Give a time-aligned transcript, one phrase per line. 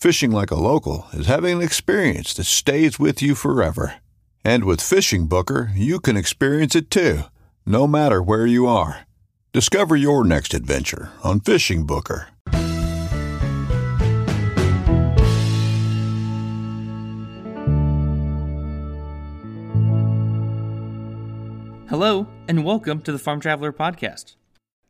[0.00, 3.96] Fishing like a local is having an experience that stays with you forever.
[4.44, 7.22] And with Fishing Booker, you can experience it too,
[7.66, 9.08] no matter where you are.
[9.52, 12.28] Discover your next adventure on Fishing Booker.
[21.88, 24.36] Hello, and welcome to the Farm Traveler Podcast.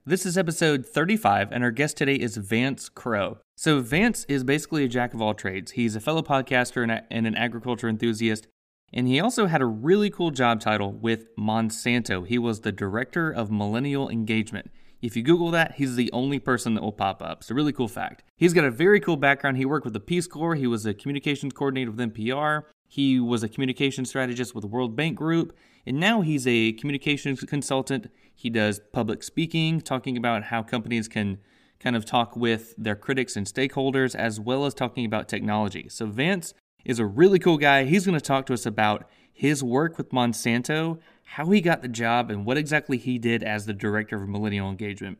[0.04, 3.38] This is episode 35, and our guest today is Vance Crowe.
[3.60, 5.72] So, Vance is basically a jack of all trades.
[5.72, 8.46] He's a fellow podcaster and, a, and an agriculture enthusiast,
[8.92, 12.24] and he also had a really cool job title with Monsanto.
[12.24, 14.70] He was the Director of Millennial Engagement.
[15.02, 17.40] If you Google that, he's the only person that will pop up.
[17.40, 18.22] It's a really cool fact.
[18.36, 19.56] He's got a very cool background.
[19.56, 23.42] He worked with the Peace Corps, he was a communications coordinator with NPR, he was
[23.42, 25.52] a communication strategist with the World Bank Group,
[25.84, 28.08] and now he's a communications consultant.
[28.32, 31.38] He does public speaking, talking about how companies can
[31.80, 35.88] kind of talk with their critics and stakeholders, as well as talking about technology.
[35.88, 37.84] So, Vance is a really cool guy.
[37.84, 41.88] He's going to talk to us about his work with Monsanto, how he got the
[41.88, 45.18] job, and what exactly he did as the director of millennial engagement.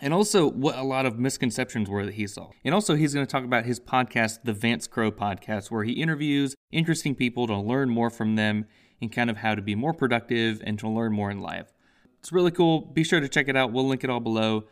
[0.00, 2.50] And also, what a lot of misconceptions were that he saw.
[2.64, 5.92] And also, he's going to talk about his podcast, the Vance Crowe Podcast, where he
[5.92, 8.66] interviews interesting people to learn more from them
[9.00, 11.72] and kind of how to be more productive and to learn more in life.
[12.18, 12.80] It's really cool.
[12.80, 13.72] Be sure to check it out.
[13.72, 14.64] We'll link it all below.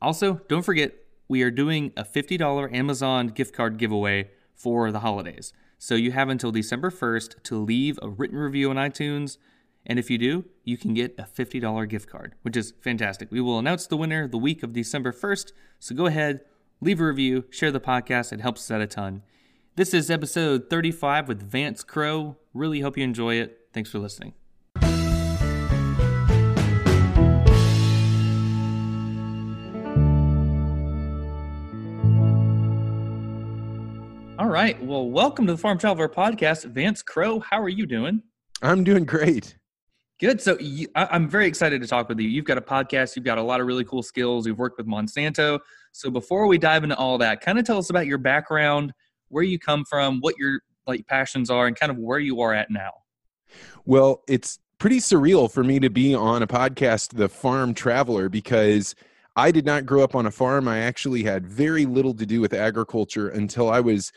[0.00, 0.94] Also, don't forget,
[1.28, 5.52] we are doing a $50 Amazon gift card giveaway for the holidays.
[5.78, 9.38] So you have until December 1st to leave a written review on iTunes.
[9.84, 13.30] And if you do, you can get a $50 gift card, which is fantastic.
[13.30, 15.52] We will announce the winner the week of December 1st.
[15.78, 16.40] So go ahead,
[16.80, 18.32] leave a review, share the podcast.
[18.32, 19.22] It helps us out a ton.
[19.76, 22.36] This is episode 35 with Vance Crowe.
[22.54, 23.68] Really hope you enjoy it.
[23.74, 24.32] Thanks for listening.
[34.56, 34.82] Right.
[34.82, 36.64] Well, welcome to the Farm Traveler Podcast.
[36.64, 37.40] Vance Crowe.
[37.40, 38.22] how are you doing?
[38.62, 39.54] I'm doing great.
[40.18, 40.40] Good.
[40.40, 42.26] So you, I, I'm very excited to talk with you.
[42.30, 43.16] You've got a podcast.
[43.16, 44.46] You've got a lot of really cool skills.
[44.46, 45.58] You've worked with Monsanto.
[45.92, 48.94] So before we dive into all that, kind of tell us about your background,
[49.28, 52.54] where you come from, what your like passions are, and kind of where you are
[52.54, 52.92] at now.
[53.84, 58.94] Well, it's pretty surreal for me to be on a podcast, The Farm Traveler, because
[59.36, 60.66] I did not grow up on a farm.
[60.66, 64.12] I actually had very little to do with agriculture until I was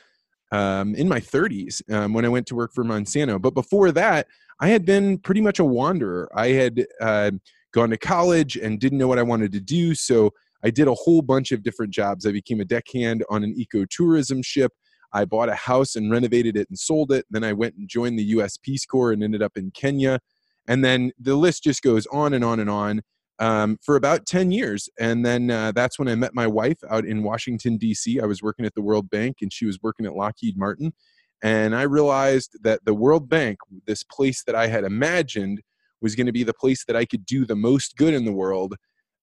[0.52, 3.42] um, in my 30s um, when I went to work for Monsanto.
[3.42, 4.28] But before that,
[4.60, 6.30] I had been pretty much a wanderer.
[6.34, 7.32] I had uh,
[7.74, 9.96] gone to college and didn't know what I wanted to do.
[9.96, 10.32] So
[10.64, 12.26] I did a whole bunch of different jobs.
[12.26, 14.74] I became a deckhand on an ecotourism ship.
[15.14, 17.26] I bought a house and renovated it and sold it.
[17.30, 20.20] Then I went and joined the US Peace Corps and ended up in Kenya.
[20.68, 23.02] And then the list just goes on and on and on
[23.40, 24.90] um, for about 10 years.
[25.00, 28.20] And then uh, that's when I met my wife out in Washington, D.C.
[28.20, 30.94] I was working at the World Bank and she was working at Lockheed Martin.
[31.42, 35.62] And I realized that the World Bank, this place that I had imagined
[36.02, 38.34] was going to be the place that I could do the most good in the
[38.34, 38.76] world,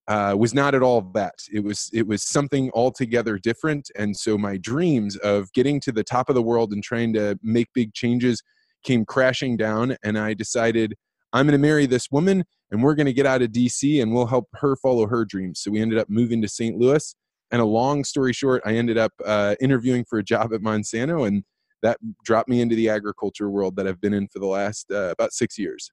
[0.08, 1.34] uh, was not at all that.
[1.52, 3.90] It was it was something altogether different.
[3.96, 7.38] And so my dreams of getting to the top of the world and trying to
[7.42, 8.42] make big changes
[8.84, 9.96] came crashing down.
[10.04, 10.94] And I decided
[11.32, 14.12] I'm going to marry this woman and we're going to get out of DC and
[14.14, 15.60] we'll help her follow her dreams.
[15.60, 16.76] So we ended up moving to St.
[16.76, 17.14] Louis.
[17.52, 21.28] And a long story short, I ended up uh, interviewing for a job at Monsanto,
[21.28, 21.44] and
[21.82, 25.10] that dropped me into the agriculture world that I've been in for the last uh,
[25.10, 25.92] about six years.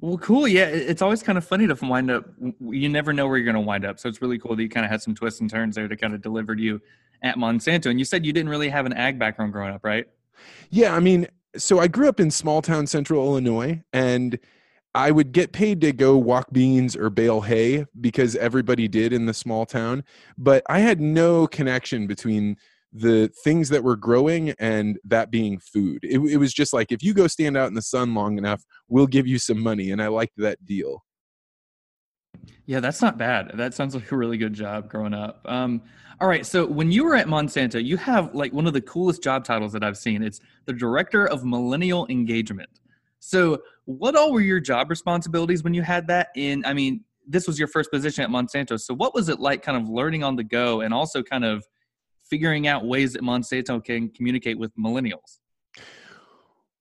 [0.00, 0.48] Well, cool.
[0.48, 2.24] Yeah, it's always kind of funny to wind up.
[2.60, 4.68] You never know where you're going to wind up, so it's really cool that you
[4.68, 6.80] kind of had some twists and turns there to kind of delivered you
[7.22, 7.90] at Monsanto.
[7.90, 10.06] And you said you didn't really have an ag background growing up, right?
[10.70, 11.26] Yeah, I mean,
[11.56, 14.38] so I grew up in small town central Illinois, and
[14.94, 19.26] I would get paid to go walk beans or bale hay because everybody did in
[19.26, 20.04] the small town,
[20.36, 22.56] but I had no connection between
[22.92, 26.00] the things that were growing and that being food.
[26.02, 28.64] It, it, was just like if you go stand out in the sun long enough,
[28.88, 31.04] we'll give you some money, and I liked that deal.
[32.66, 33.52] Yeah, that's not bad.
[33.54, 35.40] That sounds like a really good job growing up.
[35.44, 35.82] Um,
[36.20, 39.22] all right, so when you were at Monsanto, you have like one of the coolest
[39.22, 40.22] job titles that I've seen.
[40.22, 42.68] It's the director of millennial engagement.
[43.20, 46.28] So, what all were your job responsibilities when you had that?
[46.36, 48.80] In, I mean, this was your first position at Monsanto.
[48.80, 51.64] So, what was it like, kind of learning on the go, and also kind of
[52.22, 55.39] figuring out ways that Monsanto can communicate with millennials?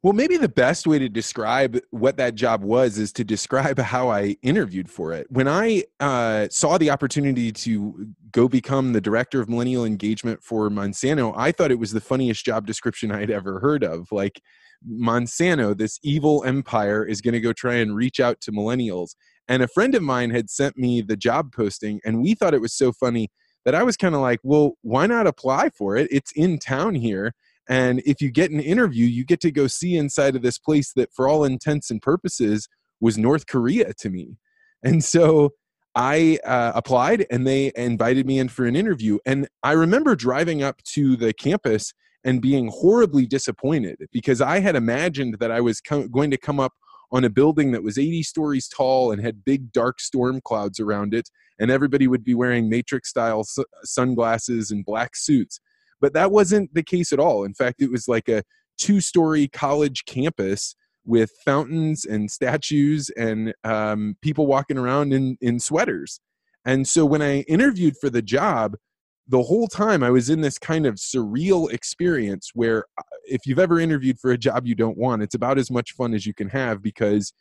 [0.02, 4.10] Well, maybe the best way to describe what that job was is to describe how
[4.10, 5.28] I interviewed for it.
[5.30, 10.70] When I uh, saw the opportunity to go become the director of millennial engagement for
[10.70, 14.10] Monsanto, I thought it was the funniest job description I had ever heard of.
[14.10, 14.42] Like,
[14.90, 19.16] Monsanto, this evil empire, is going to go try and reach out to millennials.
[19.50, 22.62] And a friend of mine had sent me the job posting, and we thought it
[22.62, 23.28] was so funny
[23.66, 26.08] that I was kind of like, well, why not apply for it?
[26.10, 27.34] It's in town here.
[27.70, 30.92] And if you get an interview, you get to go see inside of this place
[30.94, 32.68] that, for all intents and purposes,
[33.00, 34.38] was North Korea to me.
[34.84, 35.52] And so
[35.96, 39.20] I uh, applied and they invited me in for an interview.
[39.26, 41.94] And I remember driving up to the campus
[42.24, 46.60] and being horribly disappointed because I had imagined that I was co- going to come
[46.60, 46.74] up
[47.12, 51.14] on a building that was 80 stories tall and had big dark storm clouds around
[51.14, 51.30] it,
[51.60, 55.60] and everybody would be wearing Matrix style su- sunglasses and black suits.
[56.02, 57.44] But that wasn't the case at all.
[57.44, 58.44] In fact, it was like a
[58.78, 60.76] two story college campus
[61.06, 66.20] with fountains and statues and um, people walking around in, in sweaters.
[66.66, 68.76] And so when I interviewed for the job,
[69.28, 73.60] the whole time I was in this kind of surreal experience where uh, if you've
[73.60, 76.34] ever interviewed for a job you don't want, it's about as much fun as you
[76.34, 77.32] can have because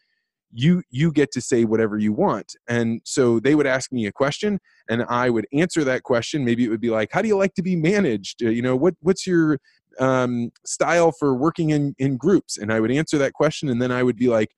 [0.52, 2.54] you you get to say whatever you want.
[2.68, 6.44] And so they would ask me a question and I would answer that question.
[6.44, 8.42] Maybe it would be like, how do you like to be managed?
[8.42, 9.58] Uh, you know, what what's your
[9.98, 12.56] um, style for working in, in groups?
[12.56, 14.50] And I would answer that question and then I would be like,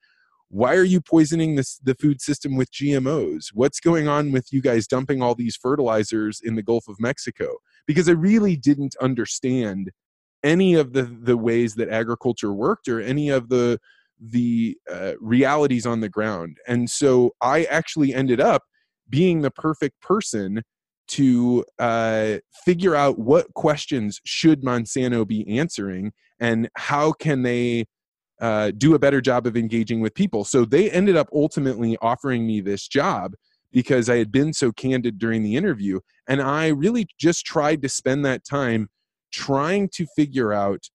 [0.49, 3.47] why are you poisoning this, the food system with GMOs?
[3.55, 7.59] What's going on with you guys dumping all these fertilizers in the Gulf of Mexico?
[7.87, 9.93] Because I really didn't understand
[10.43, 13.79] any of the, the ways that agriculture worked or any of the
[14.21, 16.59] the uh, realities on the ground.
[16.69, 18.63] And so I actually ended up
[19.09, 20.63] being the perfect person
[21.09, 27.87] to uh, figure out what questions should Monsanto be answering and how can they
[28.41, 30.45] uh, do a better job of engaging with people.
[30.45, 33.35] So they ended up ultimately offering me this job
[33.73, 36.01] because I had been so candid during the interview.
[36.29, 38.89] And I really just tried to spend that time
[39.33, 40.89] trying to figure out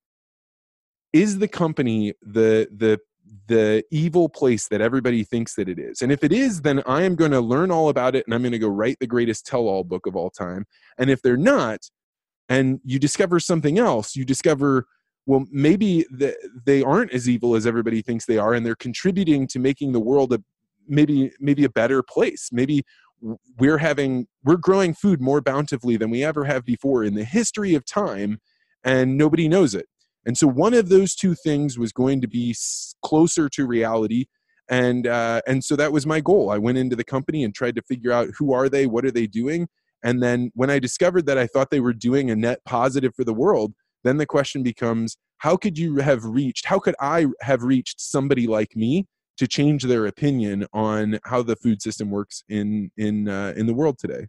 [1.13, 2.99] is the company the the
[3.47, 6.01] the evil place that everybody thinks that it is.
[6.01, 8.41] And if it is, then I am going to learn all about it and I'm
[8.41, 10.65] going to go write the greatest tell all book of all time.
[10.97, 11.79] And if they're not,
[12.49, 14.85] and you discover something else, you discover
[15.25, 16.35] well maybe the,
[16.65, 19.99] they aren't as evil as everybody thinks they are and they're contributing to making the
[19.99, 20.39] world a
[20.87, 22.83] maybe maybe a better place maybe
[23.57, 27.73] we're having we're growing food more bountifully than we ever have before in the history
[27.73, 28.39] of time
[28.83, 29.87] and nobody knows it
[30.25, 32.55] and so one of those two things was going to be
[33.03, 34.25] closer to reality.
[34.69, 36.49] And uh, and so that was my goal.
[36.49, 39.11] I went into the company and tried to figure out who are they what are
[39.11, 39.67] they doing?
[40.05, 43.23] And then when i discovered that i thought they were doing a net positive for
[43.23, 47.63] the world then the question becomes how could you have reached how could i have
[47.63, 52.91] reached somebody like me to change their opinion on how the food system works in
[52.97, 54.27] in uh, in the world today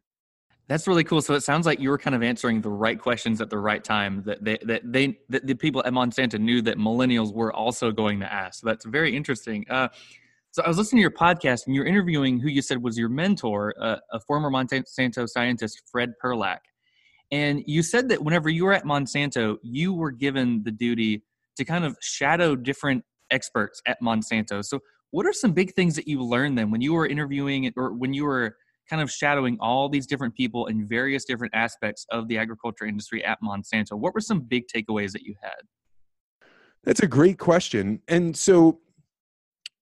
[0.68, 1.22] that's really cool.
[1.22, 3.82] So it sounds like you were kind of answering the right questions at the right
[3.82, 4.22] time.
[4.26, 8.20] That they that they that the people at Monsanto knew that millennials were also going
[8.20, 8.60] to ask.
[8.60, 9.64] So that's very interesting.
[9.70, 9.88] Uh,
[10.50, 13.10] so I was listening to your podcast, and you're interviewing who you said was your
[13.10, 16.60] mentor, uh, a former Monsanto scientist, Fred Perlak.
[17.30, 21.22] And you said that whenever you were at Monsanto, you were given the duty
[21.56, 24.64] to kind of shadow different experts at Monsanto.
[24.64, 24.80] So,
[25.10, 28.12] what are some big things that you learned then when you were interviewing or when
[28.12, 28.56] you were
[28.88, 33.24] kind of shadowing all these different people in various different aspects of the agriculture industry
[33.24, 33.92] at Monsanto?
[33.92, 36.48] What were some big takeaways that you had?
[36.84, 38.00] That's a great question.
[38.08, 38.80] And so,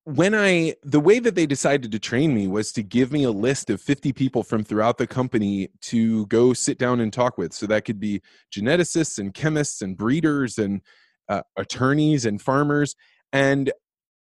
[0.06, 3.30] when I the way that they decided to train me was to give me a
[3.30, 7.54] list of 50 people from throughout the company to go sit down and talk with.
[7.54, 8.20] So that could be
[8.54, 10.82] geneticists and chemists and breeders and
[11.30, 12.96] uh, attorneys and farmers.
[13.32, 13.72] And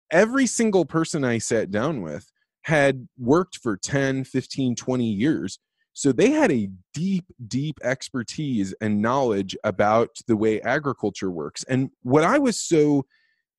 [0.09, 2.31] every single person I sat down with
[2.63, 5.59] had worked for 10, 15, 20 years.
[5.93, 11.63] So they had a deep, deep expertise and knowledge about the way agriculture works.
[11.65, 13.05] And what I was so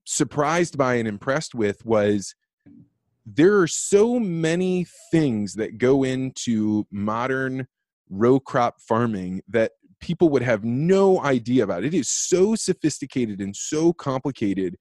[0.05, 2.35] surprised by and impressed with was
[3.25, 7.67] there are so many things that go into modern
[8.11, 11.85] row crop farming that people would have no idea about.
[11.85, 14.77] It is so sophisticated and so complicated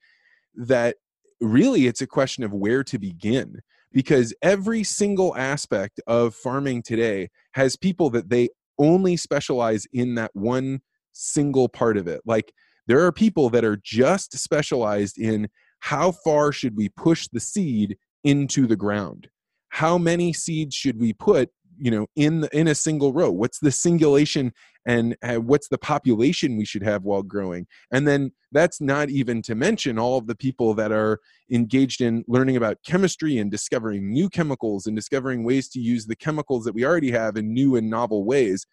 [0.56, 0.98] that
[1.40, 3.62] really it's a question of where to begin
[3.94, 10.32] because every single aspect of farming today has people that they only specialize in that
[10.34, 10.82] one
[11.14, 12.22] single part of it.
[12.26, 12.52] Like
[12.88, 15.48] there are people that are just specialized in
[15.80, 19.30] how far should we push the seed into the ground?
[19.70, 23.60] How many seeds should we put you know in the, in a single row what's
[23.60, 24.54] the singulation
[24.86, 27.68] and uh, what's the population we should have while growing?
[27.92, 31.20] And then that's not even to mention all of the people that are
[31.52, 36.16] engaged in learning about chemistry and discovering new chemicals and discovering ways to use the
[36.16, 38.66] chemicals that we already have in new and novel ways.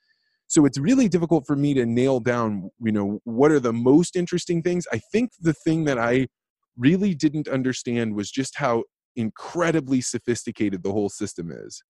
[0.48, 4.16] So it's really difficult for me to nail down you know what are the most
[4.16, 4.86] interesting things.
[4.92, 6.26] I think the thing that i
[6.76, 8.84] really didn't understand was just how
[9.16, 11.82] incredibly sophisticated the whole system is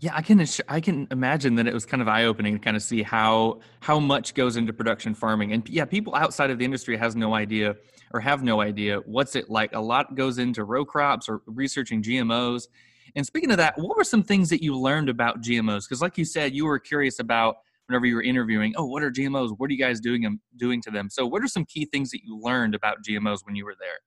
[0.00, 2.76] yeah, I can I can imagine that it was kind of eye opening to kind
[2.76, 6.64] of see how how much goes into production farming, and yeah, people outside of the
[6.64, 7.76] industry has no idea
[8.12, 9.72] or have no idea what's it like.
[9.74, 12.68] A lot goes into row crops or researching GMOs.
[13.16, 15.88] And speaking of that, what were some things that you learned about GMOs?
[15.88, 18.74] Because like you said, you were curious about whenever you were interviewing.
[18.76, 19.54] Oh, what are GMOs?
[19.56, 21.10] What are you guys doing doing to them?
[21.10, 23.98] So, what are some key things that you learned about GMOs when you were there?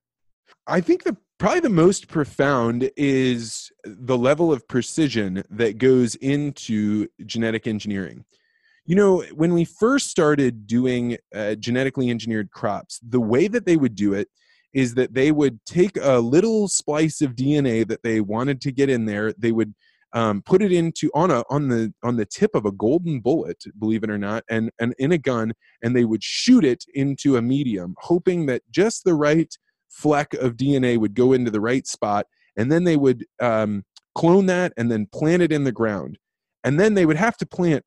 [0.67, 7.07] I think the probably the most profound is the level of precision that goes into
[7.25, 8.25] genetic engineering.
[8.85, 13.77] You know, when we first started doing uh, genetically engineered crops, the way that they
[13.77, 14.27] would do it
[14.73, 18.89] is that they would take a little splice of DNA that they wanted to get
[18.89, 19.33] in there.
[19.33, 19.73] They would
[20.13, 23.63] um, put it into on a on the on the tip of a golden bullet,
[23.79, 27.37] believe it or not, and and in a gun, and they would shoot it into
[27.37, 29.57] a medium, hoping that just the right
[29.91, 32.25] fleck of DNA would go into the right spot,
[32.57, 33.83] and then they would um,
[34.15, 36.17] clone that and then plant it in the ground.
[36.63, 37.83] And then they would have to plant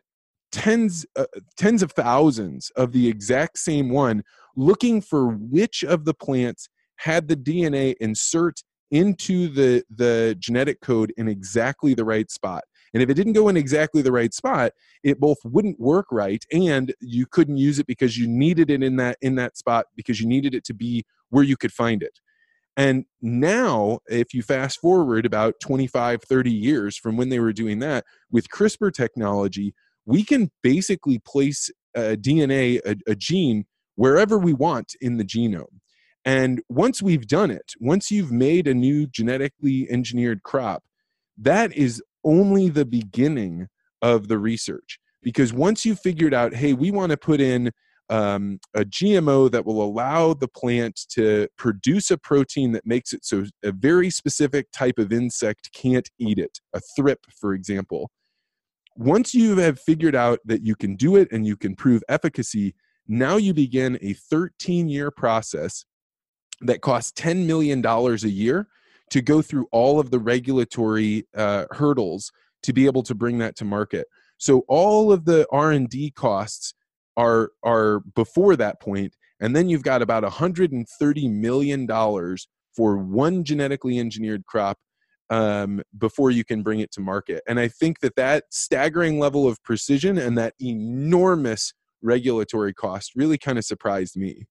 [0.53, 4.23] tens uh, tens of thousands of the exact same one,
[4.57, 11.13] looking for which of the plants had the DNA insert into the the genetic code
[11.17, 12.65] in exactly the right spot.
[12.93, 14.71] And if it didn't go in exactly the right spot,
[15.03, 18.97] it both wouldn't work right and you couldn't use it because you needed it in
[18.97, 21.05] that in that spot because you needed it to be
[21.35, 22.21] where you could find it.
[22.77, 27.81] And now, if you fast forward about 25, 30 years from when they were doing
[27.81, 29.75] that, with CRISPR technology,
[30.07, 33.65] we can basically place a DNA, a, a gene,
[33.97, 35.81] wherever we want in the genome.
[36.25, 40.85] And once we've done it, once you've made a new genetically engineered crop,
[41.37, 43.69] that is only the beginning
[44.03, 45.01] of the research.
[45.21, 47.73] Because once you've figured out, hey, we want to put in
[48.11, 53.25] um, a GMO that will allow the plant to produce a protein that makes it
[53.25, 58.11] so a very specific type of insect can't eat it, a thrip, for example.
[58.97, 62.75] Once you have figured out that you can do it and you can prove efficacy,
[63.09, 65.85] now you begin a 13 year process
[66.61, 68.69] that costs $10 million a year
[69.11, 72.31] to go through all of the regulatory uh, hurdles
[72.63, 74.07] to be able to bring that to market.
[74.39, 76.75] So all of the R&D costs
[77.17, 83.45] are are before that point and then you've got about 130 million dollars for one
[83.45, 84.79] genetically engineered crop
[85.31, 87.43] um, before you can bring it to market.
[87.47, 93.39] And i think that that staggering level of precision and that enormous regulatory cost really
[93.39, 94.47] kind of surprised me.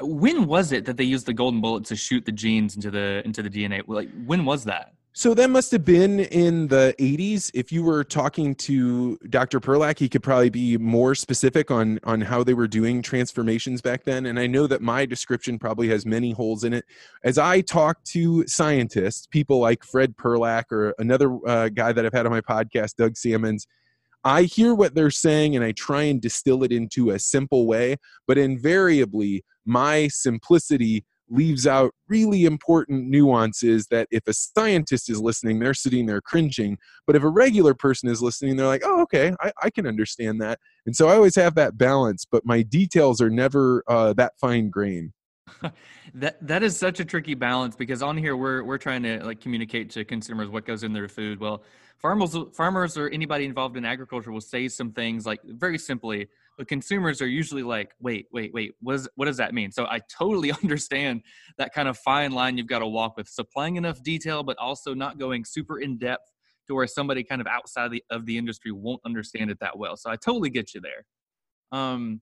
[0.00, 3.22] When was it that they used the golden bullet to shoot the genes into the
[3.24, 7.48] into the dna like when was that so that must have been in the 80s.
[7.54, 9.60] If you were talking to Dr.
[9.60, 14.02] Perlak, he could probably be more specific on on how they were doing transformations back
[14.02, 14.26] then.
[14.26, 16.84] And I know that my description probably has many holes in it.
[17.22, 22.12] As I talk to scientists, people like Fred Perlak or another uh, guy that I've
[22.12, 23.68] had on my podcast, Doug Sammons,
[24.24, 27.98] I hear what they're saying and I try and distill it into a simple way.
[28.26, 35.58] But invariably, my simplicity leaves out really important nuances that if a scientist is listening,
[35.58, 36.76] they're sitting there cringing.
[37.06, 40.40] But if a regular person is listening, they're like, oh, okay, I, I can understand
[40.42, 40.58] that.
[40.86, 44.70] And so I always have that balance, but my details are never uh, that fine
[44.70, 45.12] grain.
[46.14, 49.40] that that is such a tricky balance because on here we're we're trying to like
[49.40, 51.38] communicate to consumers what goes in their food.
[51.38, 51.62] Well,
[51.98, 56.68] farmers farmers or anybody involved in agriculture will say some things like very simply, but
[56.68, 59.72] consumers are usually like, wait, wait, wait, what, is, what does that mean?
[59.72, 61.22] So I totally understand
[61.58, 64.94] that kind of fine line you've got to walk with supplying enough detail, but also
[64.94, 66.30] not going super in depth
[66.66, 69.78] to where somebody kind of outside of the, of the industry won't understand it that
[69.78, 69.96] well.
[69.96, 71.04] So I totally get you there.
[71.78, 72.20] Um,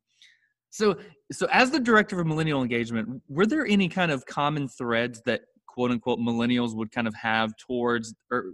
[0.71, 0.97] so,
[1.31, 5.43] so as the director of millennial engagement, were there any kind of common threads that
[5.67, 8.53] quote unquote millennials would kind of have towards or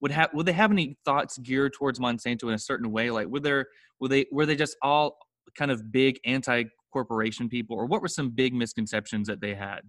[0.00, 3.10] would have would they have any thoughts geared towards Monsanto in a certain way?
[3.10, 3.66] Like were there
[4.00, 5.18] were they were they just all
[5.56, 9.80] kind of big anti corporation people, or what were some big misconceptions that they had?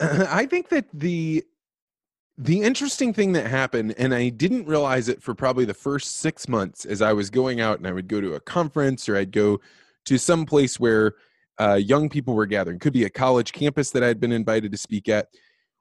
[0.00, 1.44] I think that the
[2.38, 6.48] the interesting thing that happened, and I didn't realize it for probably the first six
[6.48, 9.30] months as I was going out and I would go to a conference or I'd
[9.30, 9.60] go
[10.06, 11.14] to some place where
[11.60, 12.78] uh, young people were gathering.
[12.78, 15.28] Could be a college campus that I'd been invited to speak at.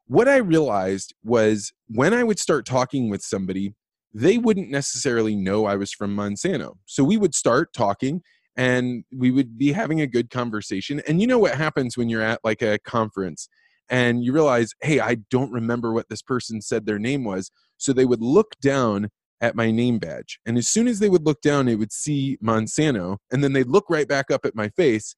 [0.10, 3.76] What I realized was when I would start talking with somebody,
[4.12, 6.78] they wouldn't necessarily know I was from Monsanto.
[6.88, 8.24] So we would start talking
[8.58, 11.00] and we would be having a good conversation.
[11.08, 13.50] And you know what happens when you're at like a conference
[13.88, 17.52] and you realize, hey, I don't remember what this person said their name was.
[17.78, 19.12] So they would look down
[19.42, 20.40] at my name badge.
[20.44, 23.68] And as soon as they would look down, they would see Monsanto, and then they'd
[23.68, 25.16] look right back up at my face,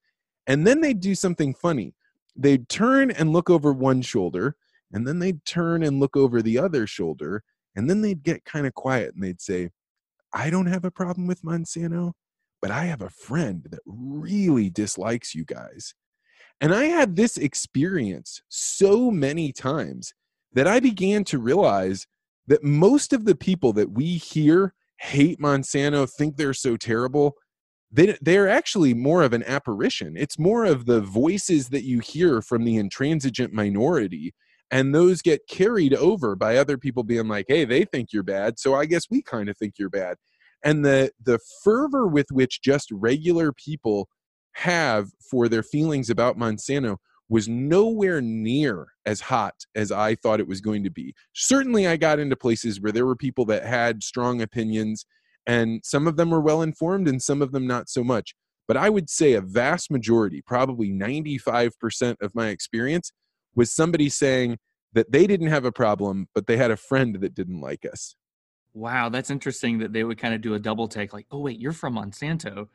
[0.48, 1.96] and then they'd do something funny.
[2.36, 4.58] They'd turn and look over one shoulder,
[4.92, 7.44] and then they'd turn and look over the other shoulder,
[7.76, 9.70] and then they'd get kind of quiet and they'd say,
[10.34, 12.14] I don't have a problem with Monsanto,
[12.62, 15.94] but I have a friend that really dislikes you guys.
[16.60, 20.14] And I had this experience so many times
[20.54, 22.08] that I began to realize
[22.48, 27.36] that most of the people that we hear hate Monsanto, think they're so terrible,
[27.92, 30.16] they, they're actually more of an apparition.
[30.16, 34.34] It's more of the voices that you hear from the intransigent minority.
[34.72, 38.58] And those get carried over by other people being like, hey, they think you're bad.
[38.58, 40.16] So I guess we kind of think you're bad.
[40.64, 44.08] And the, the fervor with which just regular people
[44.54, 46.98] have for their feelings about Monsanto
[47.30, 51.14] was nowhere near as hot as I thought it was going to be.
[51.34, 55.06] Certainly, I got into places where there were people that had strong opinions,
[55.48, 58.36] and some of them were well informed and some of them not so much.
[58.68, 63.14] But I would say a vast majority, probably 95% of my experience,
[63.56, 64.58] was somebody saying
[64.94, 68.16] that they didn't have a problem, but they had a friend that didn't like us.
[68.74, 71.60] Wow, that's interesting that they would kind of do a double take like, oh, wait,
[71.60, 72.68] you're from Monsanto.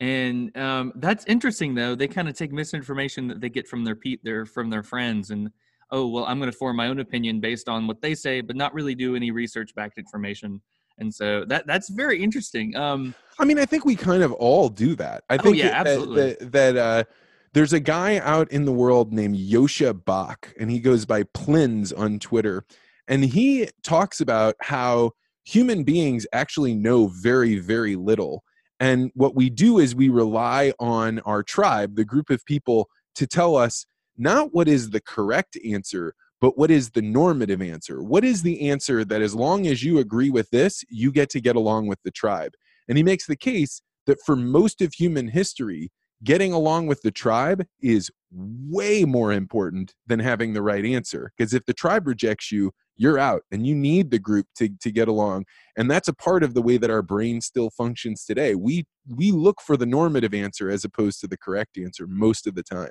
[0.00, 1.94] And um, that's interesting, though.
[1.94, 5.30] They kind of take misinformation that they get from their pe- their from their friends,
[5.30, 5.50] and
[5.90, 8.54] oh well, I'm going to form my own opinion based on what they say, but
[8.54, 10.60] not really do any research backed information.
[10.98, 12.76] And so that that's very interesting.
[12.76, 15.24] Um, I mean, I think we kind of all do that.
[15.30, 16.22] I oh, think oh, yeah, absolutely.
[16.22, 17.04] that, that, that uh,
[17.52, 21.92] there's a guy out in the world named Joscha Bach, and he goes by Plinz
[21.96, 22.64] on Twitter,
[23.06, 25.12] and he talks about how
[25.44, 28.42] human beings actually know very, very little
[28.80, 33.26] and what we do is we rely on our tribe, the group of people, to
[33.26, 38.02] tell us not what is the correct answer, but what is the normative answer?
[38.02, 41.40] What is the answer that, as long as you agree with this, you get to
[41.40, 42.52] get along with the tribe?
[42.88, 45.90] And he makes the case that for most of human history,
[46.24, 51.32] getting along with the tribe is way more important than having the right answer.
[51.36, 54.90] Because if the tribe rejects you, you're out and you need the group to, to
[54.90, 58.54] get along and that's a part of the way that our brain still functions today
[58.54, 58.84] we
[59.16, 62.62] we look for the normative answer as opposed to the correct answer most of the
[62.62, 62.90] time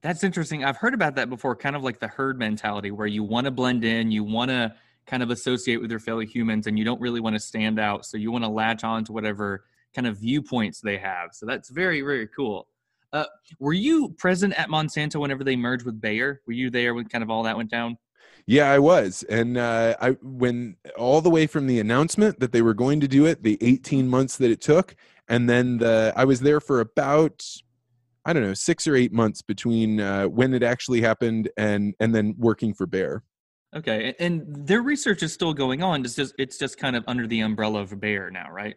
[0.00, 3.22] that's interesting i've heard about that before kind of like the herd mentality where you
[3.22, 4.74] want to blend in you want to
[5.06, 8.04] kind of associate with your fellow humans and you don't really want to stand out
[8.06, 11.68] so you want to latch on to whatever kind of viewpoints they have so that's
[11.70, 12.66] very very cool
[13.12, 13.26] uh,
[13.58, 17.22] were you present at monsanto whenever they merged with bayer were you there when kind
[17.22, 17.96] of all that went down
[18.46, 22.62] yeah, I was, and uh, I when all the way from the announcement that they
[22.62, 24.96] were going to do it, the 18 months that it took,
[25.28, 27.44] and then the I was there for about
[28.24, 32.14] I don't know six or eight months between uh, when it actually happened and and
[32.14, 33.22] then working for Bayer.
[33.74, 36.04] Okay, and their research is still going on.
[36.04, 38.74] It's just it's just kind of under the umbrella of Bayer now, right?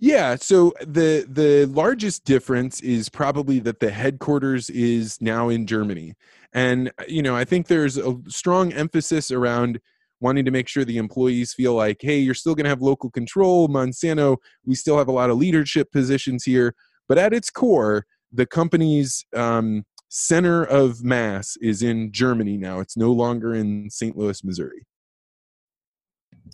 [0.00, 6.14] Yeah, so the the largest difference is probably that the headquarters is now in Germany.
[6.52, 9.80] And you know, I think there's a strong emphasis around
[10.20, 13.10] wanting to make sure the employees feel like, hey, you're still going to have local
[13.10, 13.68] control.
[13.68, 16.74] Monsanto, we still have a lot of leadership positions here,
[17.08, 22.80] but at its core, the company's um, center of mass is in Germany now.
[22.80, 24.16] It's no longer in St.
[24.16, 24.87] Louis, Missouri.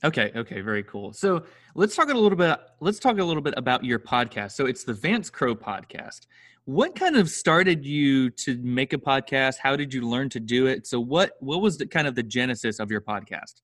[0.05, 1.15] Okay, okay, very cool.
[1.15, 2.59] So let's talk a little bit.
[2.81, 4.53] Let's talk a little bit about your podcast.
[4.53, 6.27] So it's the Vance Crowe podcast.
[6.67, 9.59] what kind of started you to make a podcast?
[9.59, 10.87] How did you learn to do it?
[10.87, 13.61] So what what was the kind of the genesis of your podcast?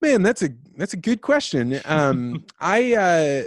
[0.00, 1.80] Man, that's a that's a good question.
[1.84, 3.42] Um, I uh,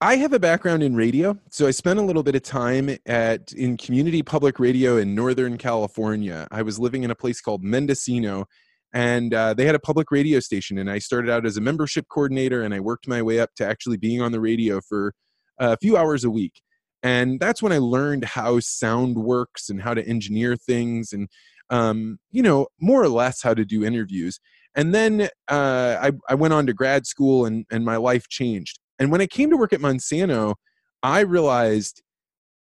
[0.00, 3.52] I have a background in radio, so I spent a little bit of time at
[3.52, 6.48] in community public radio in Northern California.
[6.50, 8.46] I was living in a place called Mendocino,
[8.92, 10.78] and uh, they had a public radio station.
[10.78, 13.66] And I started out as a membership coordinator, and I worked my way up to
[13.66, 15.14] actually being on the radio for
[15.58, 16.62] a few hours a week.
[17.02, 21.28] And that's when I learned how sound works and how to engineer things, and
[21.70, 24.40] um, you know, more or less how to do interviews.
[24.74, 28.78] And then uh, I, I went on to grad school, and and my life changed
[28.98, 30.54] and when I came to work at Monsanto,
[31.02, 32.02] I realized,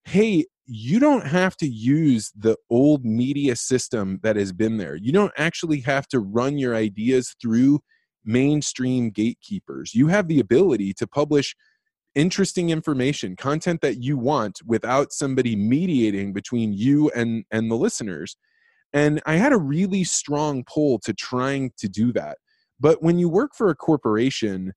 [0.04, 4.96] hey, you don't have to use the old media system that has been there.
[4.96, 7.80] You don't actually have to run your ideas through
[8.24, 9.94] mainstream gatekeepers.
[9.94, 11.54] You have the ability to publish
[12.14, 18.36] interesting information, content that you want without somebody mediating between you and and the listeners.
[18.92, 22.38] And I had a really strong pull to trying to do that.
[22.78, 24.72] But when you work for a corporation,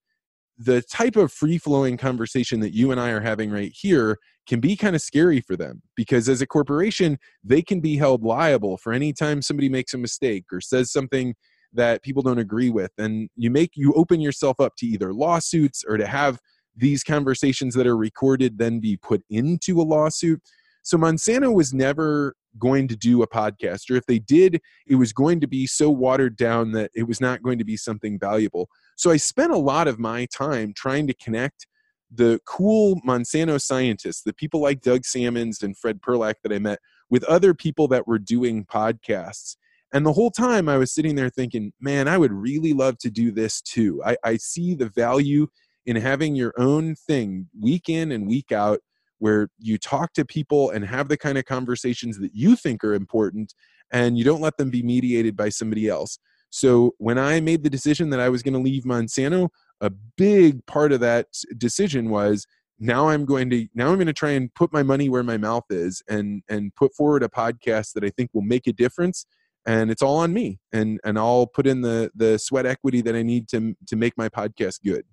[0.58, 4.60] the type of free flowing conversation that you and I are having right here can
[4.60, 8.78] be kind of scary for them because as a corporation, they can be held liable
[8.78, 11.36] for any time somebody makes a mistake or says something
[11.74, 12.92] that people don't agree with.
[12.98, 16.40] And you make you open yourself up to either lawsuits or to have
[16.76, 20.42] these conversations that are recorded then be put into a lawsuit.
[20.84, 25.12] So Monsanto was never going to do a podcast, or if they did, it was
[25.12, 28.70] going to be so watered down that it was not going to be something valuable.
[28.96, 31.68] So I spent a lot of my time trying to connect
[32.12, 36.80] the cool Monsanto scientists, the people like Doug Sammons and Fred Perlak that I met,
[37.10, 39.56] with other people that were doing podcasts.
[39.94, 43.10] And the whole time I was sitting there thinking, man, I would really love to
[43.10, 44.02] do this too.
[44.06, 45.48] I, I see the value
[45.86, 48.80] in having your own thing week in and week out
[49.20, 52.94] where you talk to people and have the kind of conversations that you think are
[52.94, 53.54] important
[53.92, 56.20] and you don't let them be mediated by somebody else.
[56.50, 59.50] So when I made the decision that I was going to leave Monsanto,
[59.82, 62.46] a big part of that decision was
[62.80, 65.38] now I'm going to now I'm going to try and put my money where my
[65.38, 69.26] mouth is and and put forward a podcast that I think will make a difference
[69.66, 73.16] and it's all on me and and I'll put in the the sweat equity that
[73.16, 75.04] I need to to make my podcast good.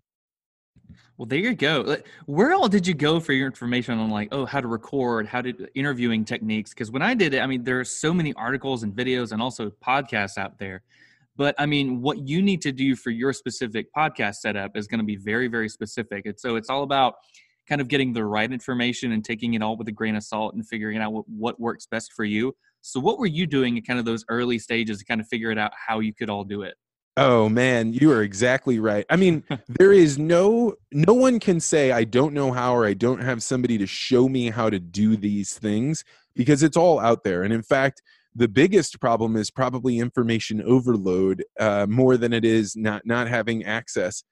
[1.16, 1.96] Well, there you go.
[2.26, 5.42] Where all did you go for your information on like, oh, how to record, how
[5.42, 6.70] to interviewing techniques?
[6.70, 9.40] Because when I did it, I mean, there are so many articles and videos and
[9.40, 10.82] also podcasts out there.
[11.36, 15.00] But I mean, what you need to do for your specific podcast setup is going
[15.00, 16.26] to be very, very specific.
[16.26, 17.14] And so it's all about
[17.68, 20.54] kind of getting the right information and taking it all with a grain of salt
[20.54, 22.54] and figuring out what, what works best for you.
[22.82, 25.50] So, what were you doing at kind of those early stages to kind of figure
[25.50, 26.74] it out how you could all do it?
[27.16, 29.06] Oh man, you are exactly right.
[29.08, 32.94] I mean, there is no no one can say I don't know how or I
[32.94, 37.22] don't have somebody to show me how to do these things because it's all out
[37.24, 37.44] there.
[37.44, 38.02] And in fact,
[38.34, 43.64] the biggest problem is probably information overload uh, more than it is not not having
[43.64, 44.24] access.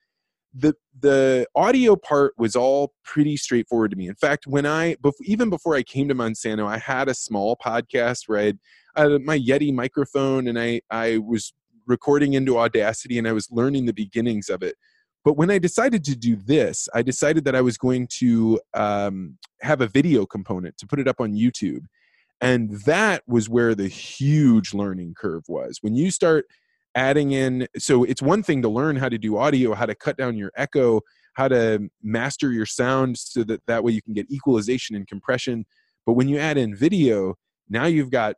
[0.55, 4.09] The the audio part was all pretty straightforward to me.
[4.09, 8.25] In fact, when I even before I came to Monsanto, I had a small podcast
[8.27, 8.59] where I had,
[8.97, 11.53] had my Yeti microphone and I I was
[11.87, 14.77] recording into Audacity and I was learning the beginnings of it.
[15.25, 19.38] But when I decided to do this, I decided that I was going to um,
[19.61, 21.85] have a video component to put it up on YouTube.
[22.43, 25.79] And that was where the huge learning curve was.
[25.81, 26.47] When you start
[26.97, 30.17] adding in, so it's one thing to learn how to do audio, how to cut
[30.17, 31.01] down your echo,
[31.35, 35.65] how to master your sound so that that way you can get equalization and compression.
[36.05, 37.37] But when you add in video,
[37.71, 38.35] now you've got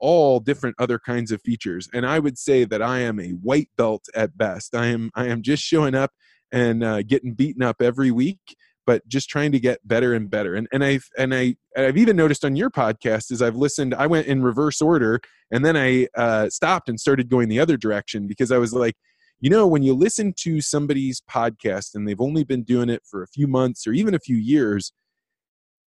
[0.00, 3.68] all different other kinds of features and i would say that i am a white
[3.76, 6.10] belt at best i am i am just showing up
[6.52, 10.54] and uh, getting beaten up every week but just trying to get better and better.
[10.54, 14.06] And and i've and i i've even noticed on your podcast as i've listened i
[14.06, 18.26] went in reverse order and then i uh, stopped and started going the other direction
[18.26, 18.94] because i was like
[19.40, 23.22] you know when you listen to somebody's podcast and they've only been doing it for
[23.22, 24.92] a few months or even a few years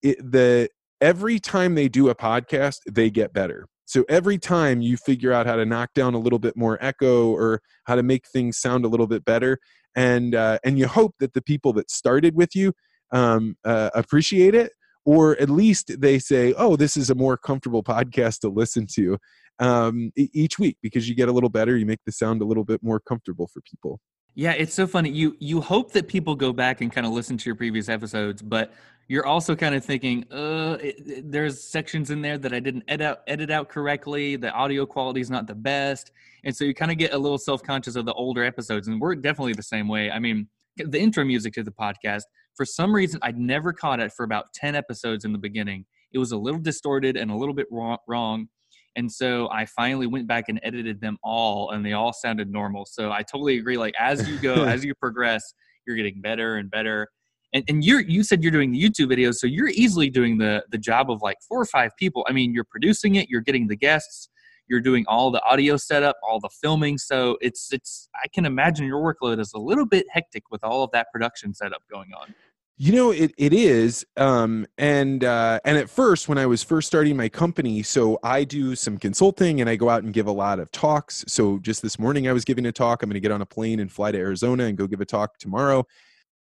[0.03, 0.69] it, the
[1.01, 3.67] every time they do a podcast they get better.
[3.85, 7.31] So every time you figure out how to knock down a little bit more echo
[7.31, 9.59] or how to make things sound a little bit better,
[9.97, 12.73] and uh, and you hope that the people that started with you
[13.13, 14.73] um, uh, appreciate it,
[15.05, 19.19] or at least they say, "Oh, this is a more comfortable podcast to listen to."
[19.59, 22.65] Um, each week because you get a little better, you make the sound a little
[22.65, 24.01] bit more comfortable for people.
[24.35, 25.11] Yeah, it's so funny.
[25.11, 28.41] You you hope that people go back and kind of listen to your previous episodes,
[28.41, 28.73] but
[29.13, 32.85] you're also kind of thinking, uh, it, it, there's sections in there that I didn't
[32.89, 34.37] edit out, edit out correctly.
[34.37, 36.13] The audio quality is not the best,
[36.45, 38.89] and so you kind of get a little self conscious of the older episodes.
[38.89, 40.11] And we're definitely the same way.
[40.11, 40.49] I mean,
[40.79, 42.23] the intro music to the podcast
[42.57, 45.85] for some reason I'd never caught it for about 10 episodes in the beginning.
[46.13, 48.49] It was a little distorted and a little bit wrong.
[48.97, 52.87] And so I finally went back and edited them all and they all sounded normal.
[52.87, 53.77] So I totally agree.
[53.77, 55.55] Like as you go, as you progress,
[55.87, 57.09] you're getting better and better.
[57.53, 60.65] And, and you're you said you're doing the YouTube videos, so you're easily doing the
[60.71, 62.25] the job of like four or five people.
[62.29, 64.29] I mean, you're producing it, you're getting the guests,
[64.69, 66.99] you're doing all the audio setup, all the filming.
[66.99, 70.83] So it's it's I can imagine your workload is a little bit hectic with all
[70.83, 72.35] of that production setup going on.
[72.79, 74.05] You know, it, it is.
[74.17, 78.45] Um, and uh, and at first, when I was first starting my company, so I
[78.45, 81.25] do some consulting and I go out and give a lot of talks.
[81.29, 83.03] So just this morning, I was giving a talk.
[83.03, 85.05] I'm going to get on a plane and fly to Arizona and go give a
[85.05, 85.87] talk tomorrow.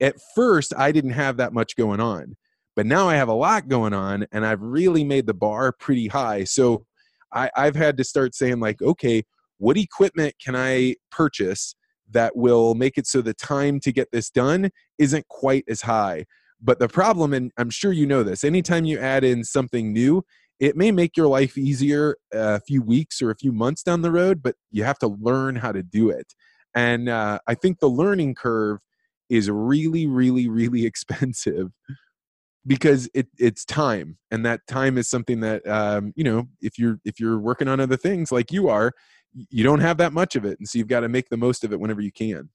[0.02, 2.36] At first, I didn't have that much going on,
[2.76, 6.08] but now I have a lot going on, and I've really made the bar pretty
[6.08, 6.44] high.
[6.44, 6.86] So
[7.34, 9.24] I, I've had to start saying, like, okay,
[9.60, 11.76] what equipment can I purchase
[12.10, 16.26] that will make it so the time to get this done isn't quite as high.
[16.62, 20.24] But the problem, and I'm sure you know this, anytime you add in something new,
[20.60, 24.12] it may make your life easier a few weeks or a few months down the
[24.12, 26.34] road, but you have to learn how to do it.
[26.76, 28.80] And uh, I think the learning curve
[29.32, 31.70] is really, really, really expensive
[32.68, 37.00] because it, it's time and that time is something that um, you know if you're
[37.06, 38.92] if you're working on other things like you are
[39.50, 41.64] you don't have that much of it and so you've got to make the most
[41.64, 42.50] of it whenever you can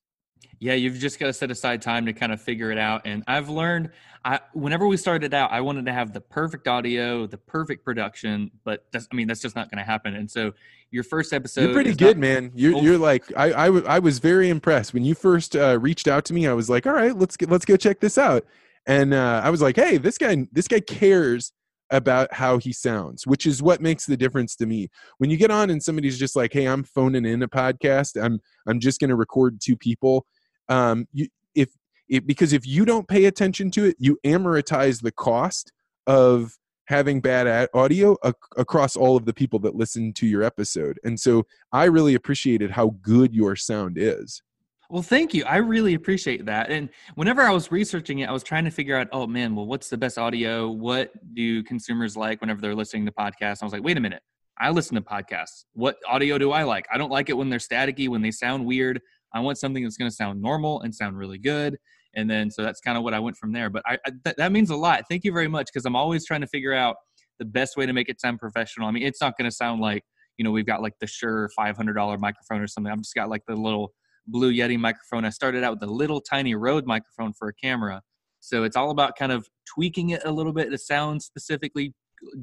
[0.59, 3.23] yeah you've just got to set aside time to kind of figure it out and
[3.27, 3.91] i've learned
[4.25, 8.51] i whenever we started out i wanted to have the perfect audio the perfect production
[8.65, 10.53] but that's i mean that's just not going to happen and so
[10.91, 13.99] your first episode you're pretty good not, man you're, oh, you're like I, I, I
[13.99, 16.93] was very impressed when you first uh, reached out to me i was like all
[16.93, 18.45] right let's get let's go check this out
[18.87, 21.53] and uh, I was like, "Hey, this guy, this guy cares
[21.91, 24.89] about how he sounds, which is what makes the difference to me.
[25.19, 28.23] When you get on and somebody's just like, "Hey, I'm phoning in a podcast.
[28.23, 30.25] I'm I'm just going to record two people."
[30.69, 31.71] Um, you if
[32.09, 35.73] it because if you don't pay attention to it, you amortize the cost
[36.07, 40.99] of having bad audio ac- across all of the people that listen to your episode.
[41.05, 44.43] And so I really appreciated how good your sound is.
[44.89, 45.45] Well, thank you.
[45.45, 46.71] I really appreciate that.
[46.71, 49.67] And whenever I was researching it, I was trying to figure out, oh man, well,
[49.67, 50.71] what's the best audio?
[50.71, 53.63] What do consumers like whenever they're listening to podcasts?
[53.63, 54.23] I was like, wait a minute.
[54.59, 55.65] I listen to podcasts.
[55.75, 56.87] What audio do I like?
[56.93, 59.03] I don't like it when they're staticky, when they sound weird.
[59.37, 61.77] I want something that's going to sound normal and sound really good.
[62.15, 63.69] And then, so that's kind of what I went from there.
[63.69, 65.05] But I, I th- that means a lot.
[65.09, 66.97] Thank you very much because I'm always trying to figure out
[67.39, 68.89] the best way to make it sound professional.
[68.89, 70.03] I mean, it's not going to sound like,
[70.39, 72.91] you know, we've got like the Shure $500 microphone or something.
[72.91, 73.93] I've just got like the little
[74.27, 75.25] Blue Yeti microphone.
[75.25, 78.03] I started out with a little tiny Rode microphone for a camera.
[78.41, 81.95] So it's all about kind of tweaking it a little bit to sound specifically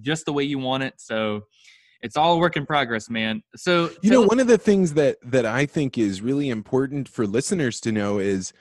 [0.02, 0.96] just the way you want it.
[0.98, 1.42] So
[2.04, 3.42] it's all work in progress, man.
[3.56, 7.26] So you know, one of the things that that I think is really important for
[7.26, 8.54] listeners to know is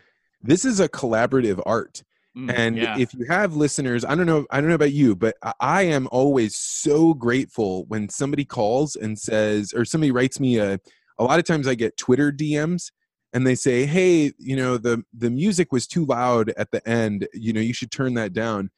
[0.43, 2.03] this is a collaborative art.
[2.39, 2.97] Mm, and yeah.
[2.99, 6.09] if you have listeners, I don't know, I don't know about you, but I am
[6.11, 10.81] always so grateful when somebody calls and says, or somebody writes me a.
[11.19, 12.91] A lot of times I get Twitter DMs
[13.33, 17.29] and they say hey you know the the music was too loud at the end
[17.33, 18.71] you know you should turn that down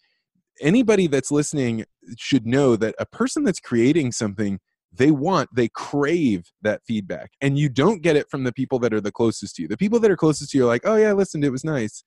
[0.61, 1.85] anybody that's listening
[2.17, 4.59] should know that a person that's creating something
[4.93, 8.95] they want they crave that feedback and you don't get it from the people that
[8.95, 10.97] are the closest to you the people that are closest to you are like oh
[10.97, 12.05] yeah i listened it was nice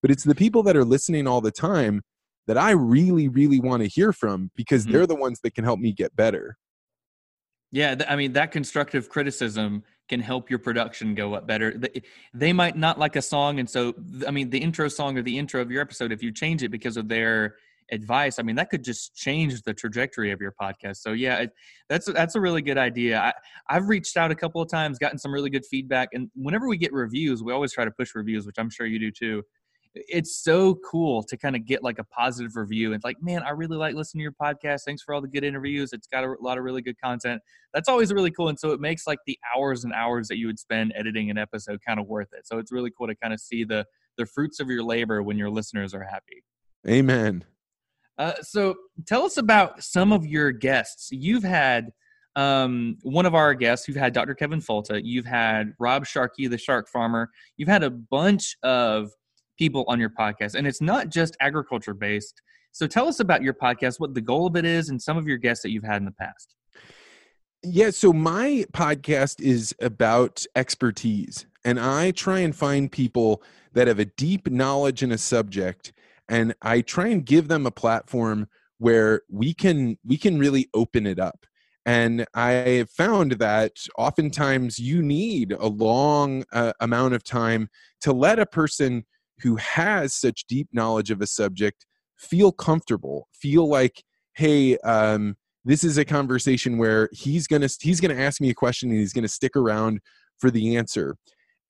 [0.00, 2.02] but it's the people that are listening all the time
[2.46, 4.92] that i really really want to hear from because mm-hmm.
[4.92, 6.56] they're the ones that can help me get better
[7.70, 11.72] yeah i mean that constructive criticism can help your production go up better.
[11.78, 12.02] They,
[12.34, 13.94] they might not like a song, and so
[14.26, 16.70] I mean, the intro song or the intro of your episode, if you change it
[16.70, 17.54] because of their
[17.92, 20.96] advice, I mean, that could just change the trajectory of your podcast.
[20.96, 21.46] So yeah,
[21.88, 23.20] that's that's a really good idea.
[23.20, 23.32] I,
[23.68, 26.76] I've reached out a couple of times, gotten some really good feedback, and whenever we
[26.76, 29.42] get reviews, we always try to push reviews, which I'm sure you do too
[29.94, 32.92] it's so cool to kind of get like a positive review.
[32.92, 34.82] It's like, man, I really like listening to your podcast.
[34.84, 35.92] Thanks for all the good interviews.
[35.92, 37.42] It's got a lot of really good content.
[37.74, 38.48] That's always really cool.
[38.48, 41.38] And so it makes like the hours and hours that you would spend editing an
[41.38, 42.46] episode kind of worth it.
[42.46, 43.84] So it's really cool to kind of see the
[44.16, 46.44] the fruits of your labor when your listeners are happy.
[46.86, 47.44] Amen.
[48.20, 48.74] Uh, so
[49.06, 51.08] tell us about some of your guests.
[51.10, 51.90] You've had
[52.36, 54.34] um, one of our guests, you've had Dr.
[54.34, 59.10] Kevin Folta, you've had Rob Sharkey, the shark farmer, you've had a bunch of
[59.58, 60.54] people on your podcast.
[60.54, 62.42] And it's not just agriculture based.
[62.72, 65.26] So tell us about your podcast, what the goal of it is, and some of
[65.26, 66.54] your guests that you've had in the past.
[67.62, 73.98] Yeah, so my podcast is about expertise, and I try and find people that have
[73.98, 75.92] a deep knowledge in a subject,
[76.30, 81.06] and I try and give them a platform where we can we can really open
[81.06, 81.44] it up.
[81.84, 87.68] And I found that oftentimes you need a long uh, amount of time
[88.02, 89.04] to let a person
[89.42, 91.86] who has such deep knowledge of a subject
[92.18, 98.14] feel comfortable, feel like, hey, um, this is a conversation where he's gonna he's gonna
[98.14, 100.00] ask me a question and he's gonna stick around
[100.38, 101.16] for the answer.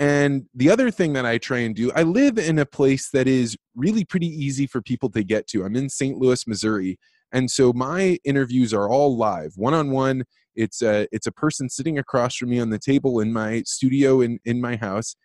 [0.00, 3.28] And the other thing that I try and do, I live in a place that
[3.28, 5.62] is really pretty easy for people to get to.
[5.62, 6.16] I'm in St.
[6.16, 6.98] Louis, Missouri,
[7.32, 10.24] and so my interviews are all live, one on one.
[10.56, 14.22] It's a it's a person sitting across from me on the table in my studio
[14.22, 15.16] in in my house,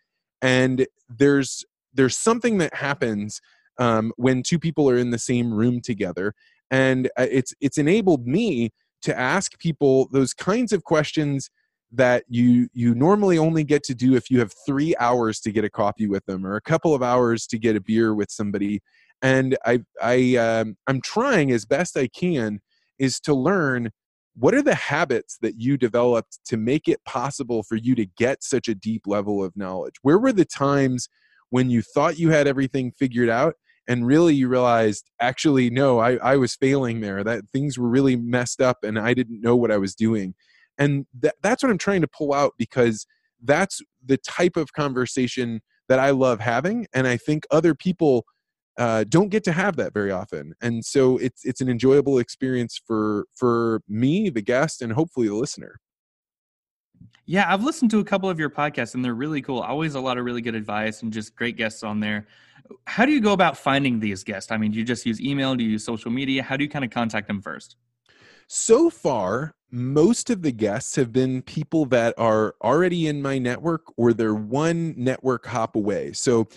[0.42, 3.40] and there's there's something that happens
[3.78, 6.34] um, when two people are in the same room together,
[6.70, 8.70] and uh, it's it's enabled me
[9.02, 11.48] to ask people those kinds of questions
[11.92, 15.64] that you you normally only get to do if you have three hours to get
[15.64, 18.80] a coffee with them or a couple of hours to get a beer with somebody.
[19.22, 22.60] And i i um, i'm trying as best i can
[22.98, 23.90] is to learn
[24.34, 28.42] what are the habits that you developed to make it possible for you to get
[28.42, 29.94] such a deep level of knowledge?
[30.02, 31.08] Where were the times
[31.48, 33.54] when you thought you had everything figured out
[33.88, 37.24] and really you realized actually no I, I was failing there.
[37.24, 40.34] That things were really messed up and i didn't know what i was doing
[40.78, 43.06] and th- that's what i'm trying to pull out because
[43.42, 48.24] that's the type of conversation that i love having and i think other people
[48.78, 50.54] uh, don't get to have that very often.
[50.60, 55.34] And so it's it's an enjoyable experience for for me the guest and hopefully the
[55.34, 55.80] listener.
[57.28, 59.60] Yeah i've listened to a couple of your podcasts and they're really cool.
[59.60, 62.26] Always a lot of really good advice and just great guests on there.
[62.86, 64.52] How do you go about finding these guests?
[64.52, 65.54] I mean do you just use email?
[65.54, 66.42] Do you use social media?
[66.42, 67.76] How do you kind of contact them first?
[68.48, 73.82] So far most of the guests have been people that are already in my network
[73.96, 76.12] or they're one network hop away.
[76.12, 76.48] So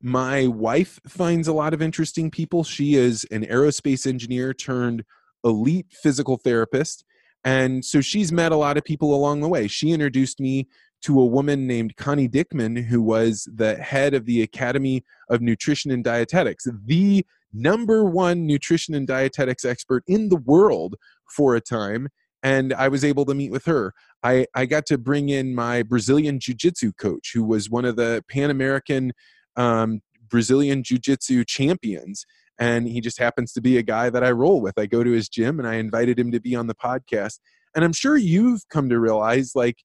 [0.00, 2.62] my wife finds a lot of interesting people.
[2.62, 5.04] She is an aerospace engineer turned
[5.44, 7.04] elite physical therapist.
[7.44, 9.66] And so she's met a lot of people along the way.
[9.68, 10.68] She introduced me
[11.02, 15.90] to a woman named Connie Diekman, who was the head of the Academy of Nutrition
[15.90, 20.96] and Dietetics, the number one nutrition and dietetics expert in the world
[21.30, 22.08] for a time
[22.42, 23.92] and I was able to meet with her.
[24.22, 27.96] I, I got to bring in my Brazilian Jiu Jitsu coach, who was one of
[27.96, 29.12] the Pan American
[29.56, 32.24] um, Brazilian Jiu Jitsu champions.
[32.58, 34.78] And he just happens to be a guy that I roll with.
[34.78, 37.38] I go to his gym and I invited him to be on the podcast.
[37.74, 39.76] And I'm sure you've come to realize like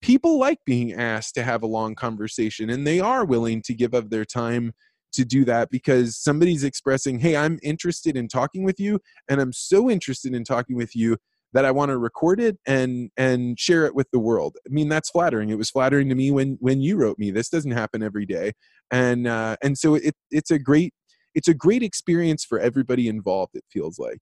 [0.00, 3.94] people like being asked to have a long conversation and they are willing to give
[3.94, 4.72] up their time
[5.12, 9.00] to do that because somebody's expressing, hey, I'm interested in talking with you.
[9.28, 11.16] And I'm so interested in talking with you
[11.56, 14.56] that I want to record it and and share it with the world.
[14.66, 15.48] I mean, that's flattering.
[15.48, 17.30] It was flattering to me when when you wrote me.
[17.30, 18.52] This doesn't happen every day,
[18.90, 20.92] and uh, and so it it's a great
[21.34, 23.56] it's a great experience for everybody involved.
[23.56, 24.20] It feels like.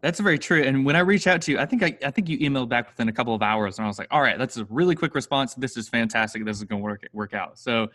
[0.00, 0.62] That's very true.
[0.62, 2.88] And when I reached out to you, I think I, I think you emailed back
[2.88, 5.14] within a couple of hours, and I was like, "All right, that's a really quick
[5.14, 5.54] response.
[5.54, 6.44] This is fantastic.
[6.44, 7.88] This is going to work work out." So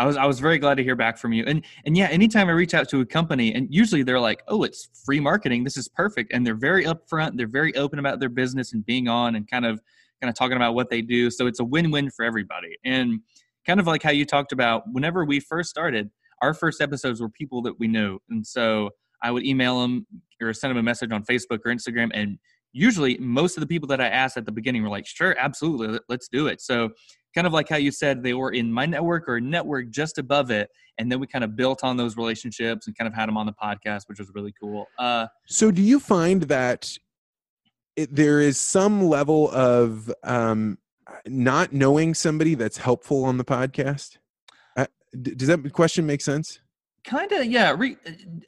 [0.00, 1.44] I was I was very glad to hear back from you.
[1.46, 4.62] And and yeah, anytime I reach out to a company, and usually they're like, "Oh,
[4.62, 5.62] it's free marketing.
[5.62, 7.36] This is perfect," and they're very upfront.
[7.36, 9.78] They're very open about their business and being on and kind of
[10.22, 11.30] kind of talking about what they do.
[11.30, 12.78] So it's a win-win for everybody.
[12.82, 13.20] And
[13.66, 16.10] kind of like how you talked about whenever we first started,
[16.40, 18.90] our first episodes were people that we knew, and so
[19.22, 20.06] I would email them
[20.40, 22.38] or send them a message on Facebook or Instagram, and
[22.72, 25.98] usually most of the people that I asked at the beginning were like, "Sure, absolutely,
[26.08, 26.92] let's do it." So
[27.34, 30.50] kind of like how you said they were in my network or network just above
[30.50, 33.36] it and then we kind of built on those relationships and kind of had them
[33.36, 34.86] on the podcast which was really cool.
[34.98, 36.92] Uh, so do you find that
[37.96, 40.78] it, there is some level of um,
[41.26, 44.18] not knowing somebody that's helpful on the podcast?
[44.76, 44.86] Uh,
[45.22, 46.60] does that question make sense?
[47.04, 47.74] Kind of yeah.
[47.76, 47.96] Re-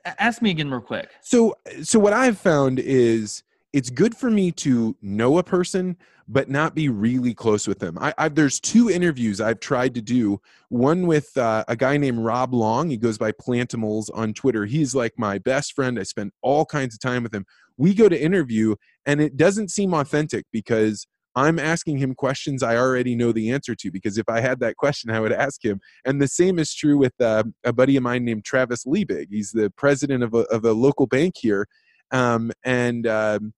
[0.04, 1.10] uh, ask me again real quick.
[1.22, 3.42] So so what i've found is
[3.72, 5.96] it's good for me to know a person
[6.28, 10.02] but not be really close with them I, I there's two interviews i've tried to
[10.02, 14.66] do one with uh, a guy named rob long he goes by plantimals on twitter
[14.66, 17.44] he's like my best friend i spend all kinds of time with him
[17.76, 18.74] we go to interview
[19.06, 23.74] and it doesn't seem authentic because I'm asking him questions I already know the answer
[23.74, 25.80] to because if I had that question, I would ask him.
[26.04, 29.28] And the same is true with uh, a buddy of mine named Travis Liebig.
[29.30, 31.66] He's the president of a, of a local bank here.
[32.10, 33.54] Um, and um,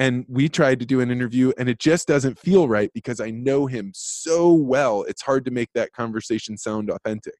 [0.00, 3.30] and we tried to do an interview and it just doesn't feel right because i
[3.30, 7.34] know him so well it's hard to make that conversation sound authentic.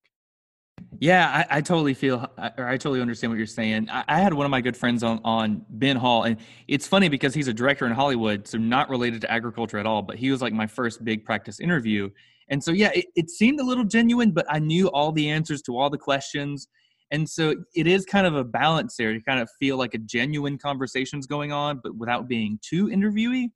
[0.98, 3.88] Yeah i, I totally feel or i totally understand what you're saying.
[3.90, 6.36] I, I, had one of my good friends on on ben hall and
[6.68, 10.02] it's funny because he's a director in hollywood so not related to agriculture at all
[10.02, 12.08] but he was like my first big practice interview.
[12.48, 15.62] And so yeah it, it seemed a little genuine but i knew all the answers
[15.62, 16.68] to all the questions
[17.11, 19.98] and so it is kind of a balance there to kind of feel like a
[19.98, 23.48] genuine conversation's going on, but without being too interviewee,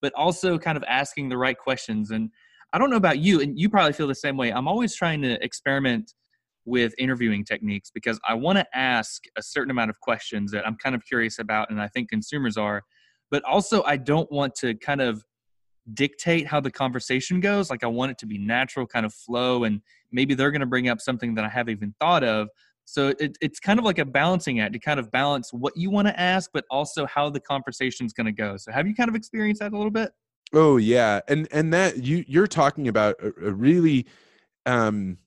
[0.00, 2.10] but also kind of asking the right questions.
[2.10, 2.30] And
[2.72, 4.52] I don't know about you, and you probably feel the same way.
[4.52, 6.14] I'm always trying to experiment
[6.64, 10.76] with interviewing techniques because I want to ask a certain amount of questions that I'm
[10.76, 12.82] kind of curious about, and I think consumers are.
[13.30, 15.24] But also, I don't want to kind of
[15.94, 17.70] dictate how the conversation goes.
[17.70, 19.80] Like, I want it to be natural, kind of flow, and
[20.12, 22.48] maybe they're going to bring up something that I haven't even thought of.
[22.90, 25.90] So it, it's kind of like a balancing act to kind of balance what you
[25.90, 28.56] want to ask, but also how the conversation is going to go.
[28.56, 30.12] So have you kind of experienced that a little bit?
[30.52, 34.06] Oh yeah, and and that you you're talking about a, a really
[34.66, 35.18] um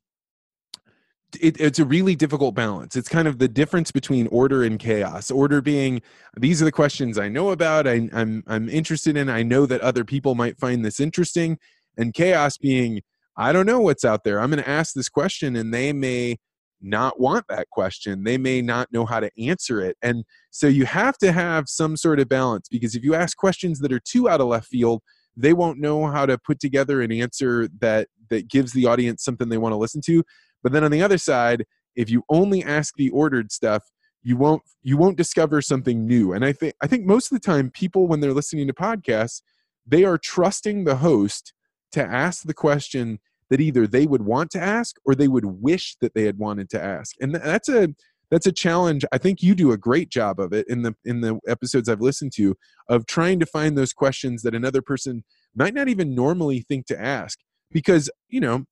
[1.39, 2.95] it, it's a really difficult balance.
[2.95, 5.31] It's kind of the difference between order and chaos.
[5.31, 6.01] Order being
[6.37, 9.29] these are the questions I know about, I, I'm I'm interested in.
[9.29, 11.57] I know that other people might find this interesting,
[11.97, 13.01] and chaos being
[13.37, 14.41] I don't know what's out there.
[14.41, 16.37] I'm going to ask this question, and they may
[16.83, 18.23] not want that question.
[18.23, 21.97] They may not know how to answer it, and so you have to have some
[21.97, 25.01] sort of balance because if you ask questions that are too out of left field,
[25.35, 29.49] they won't know how to put together an answer that that gives the audience something
[29.49, 30.23] they want to listen to
[30.63, 31.65] but then on the other side,
[31.95, 33.83] if you only ask the ordered stuff,
[34.23, 36.31] you won't you won't discover something new.
[36.31, 39.41] And I think I think most of the time people when they're listening to podcasts,
[39.85, 41.53] they are trusting the host
[41.91, 43.19] to ask the question
[43.53, 46.71] that either they would want to ask or they would wish that they had wanted
[46.71, 47.15] to ask.
[47.21, 47.89] And that's a
[48.31, 49.05] that's a challenge.
[49.11, 52.01] I think you do a great job of it in the in the episodes I've
[52.01, 52.55] listened to
[52.89, 55.23] of trying to find those questions that another person
[55.55, 57.37] might not even normally think to ask
[57.69, 58.65] because, you know,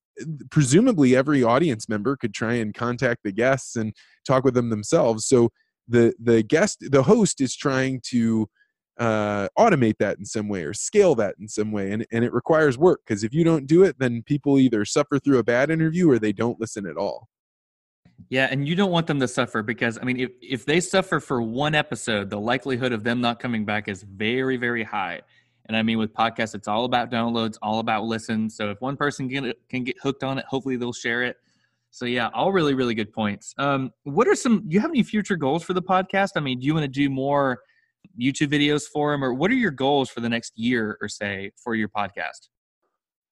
[0.50, 3.94] presumably every audience member could try and contact the guests and
[4.26, 5.50] talk with them themselves so
[5.88, 8.48] the the guest the host is trying to
[9.02, 12.32] uh, automate that in some way or scale that in some way and, and it
[12.32, 15.72] requires work because if you don't do it then people either suffer through a bad
[15.72, 17.28] interview or they don't listen at all
[18.30, 21.20] yeah and you don't want them to suffer because i mean if, if they suffer
[21.20, 25.20] for one episode the likelihood of them not coming back is very very high
[25.66, 28.58] and I mean, with podcasts, it's all about downloads, all about listens.
[28.58, 31.38] So if one person can, can get hooked on it, hopefully they'll share it.
[31.92, 33.54] So yeah, all really, really good points.
[33.58, 34.68] Um, what are some?
[34.68, 36.32] Do you have any future goals for the podcast?
[36.36, 37.60] I mean, do you want to do more
[38.20, 41.52] YouTube videos for them, or what are your goals for the next year or say
[41.64, 42.50] for your podcast?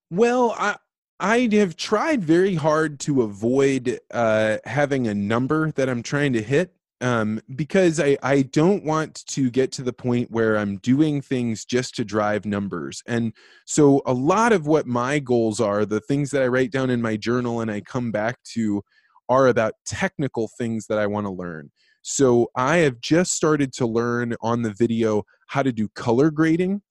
[0.09, 0.77] Well, I
[1.19, 6.41] I have tried very hard to avoid uh, having a number that I'm trying to
[6.41, 11.21] hit um, because I, I don't want to get to the point where I'm doing
[11.21, 13.01] things just to drive numbers.
[13.07, 13.33] And
[13.65, 17.01] so, a lot of what my goals are, the things that I write down in
[17.01, 18.81] my journal and I come back to,
[19.29, 21.71] are about technical things that I want to learn.
[22.01, 26.81] So, I have just started to learn on the video how to do color grading.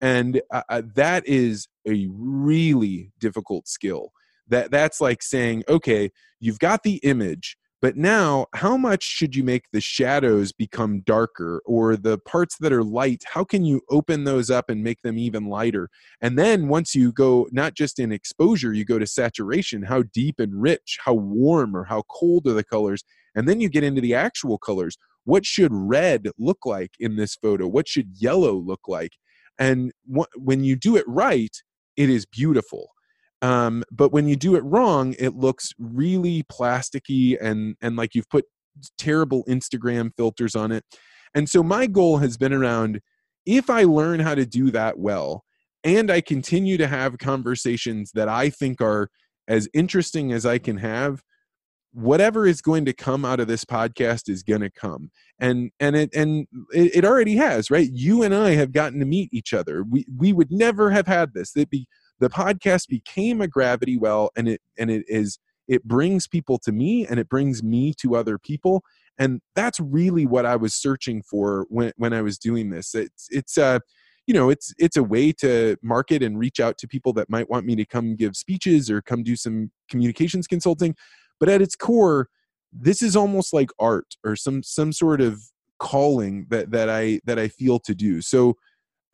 [0.00, 4.12] And uh, uh that is a really difficult skill.
[4.48, 6.10] That, that's like saying, okay,
[6.40, 11.60] you've got the image but now, how much should you make the shadows become darker
[11.66, 13.24] or the parts that are light?
[13.26, 15.90] How can you open those up and make them even lighter?
[16.20, 20.38] And then once you go not just in exposure, you go to saturation, how deep
[20.38, 23.02] and rich, how warm or how cold are the colors?
[23.34, 24.96] And then you get into the actual colors.
[25.24, 27.66] What should red look like in this photo?
[27.66, 29.12] What should yellow look like?
[29.58, 31.54] And wh- when you do it right,
[31.96, 32.91] it is beautiful
[33.42, 38.30] um, but when you do it wrong, it looks really plasticky and and like you've
[38.30, 38.44] put
[38.96, 40.84] terrible Instagram filters on it.
[41.34, 43.00] And so my goal has been around
[43.44, 45.44] if I learn how to do that well,
[45.82, 49.08] and I continue to have conversations that I think are
[49.48, 51.22] as interesting as I can have,
[51.92, 55.10] whatever is going to come out of this podcast is going to come.
[55.40, 57.88] And and it and it, it, already has right?
[57.92, 59.82] You and i have gotten to meet each other.
[59.82, 61.56] We we would never have had this.
[61.56, 61.88] It'd be
[62.22, 66.70] the podcast became a gravity well and it and it is it brings people to
[66.70, 68.84] me and it brings me to other people
[69.18, 72.94] and that's really what i was searching for when when i was doing this.
[72.94, 73.80] It's it's uh
[74.28, 77.50] you know it's it's a way to market and reach out to people that might
[77.50, 80.94] want me to come give speeches or come do some communications consulting
[81.40, 82.28] but at its core
[82.72, 85.42] this is almost like art or some some sort of
[85.82, 88.22] calling that that i that i feel to do.
[88.22, 88.56] So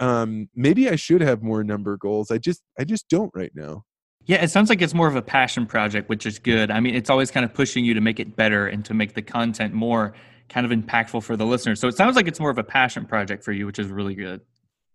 [0.01, 3.85] um maybe i should have more number goals i just i just don't right now.
[4.27, 6.95] Yeah it sounds like it's more of a passion project which is good i mean
[6.95, 9.73] it's always kind of pushing you to make it better and to make the content
[9.75, 10.15] more
[10.49, 13.07] kind of impactful for the listeners so it sounds like it's more of a passion
[13.07, 14.41] project for you which is really good.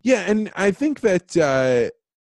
[0.01, 1.89] Yeah and i think that uh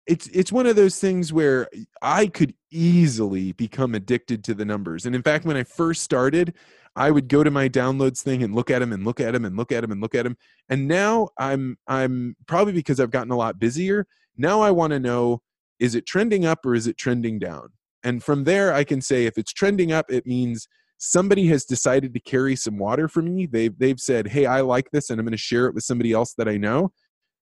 [0.09, 1.69] it's it's one of those things where
[2.03, 6.55] i could easily become addicted to the numbers and in fact when i first started
[6.99, 9.45] I would go to my downloads thing and look at them and look at them
[9.45, 10.37] and look at them and look at them.
[10.69, 14.07] And now I'm I'm probably because I've gotten a lot busier.
[14.37, 15.41] Now I want to know
[15.79, 17.69] is it trending up or is it trending down?
[18.03, 20.67] And from there I can say if it's trending up it means
[20.99, 23.47] somebody has decided to carry some water for me.
[23.47, 26.13] They've they've said, "Hey, I like this and I'm going to share it with somebody
[26.13, 26.91] else that I know."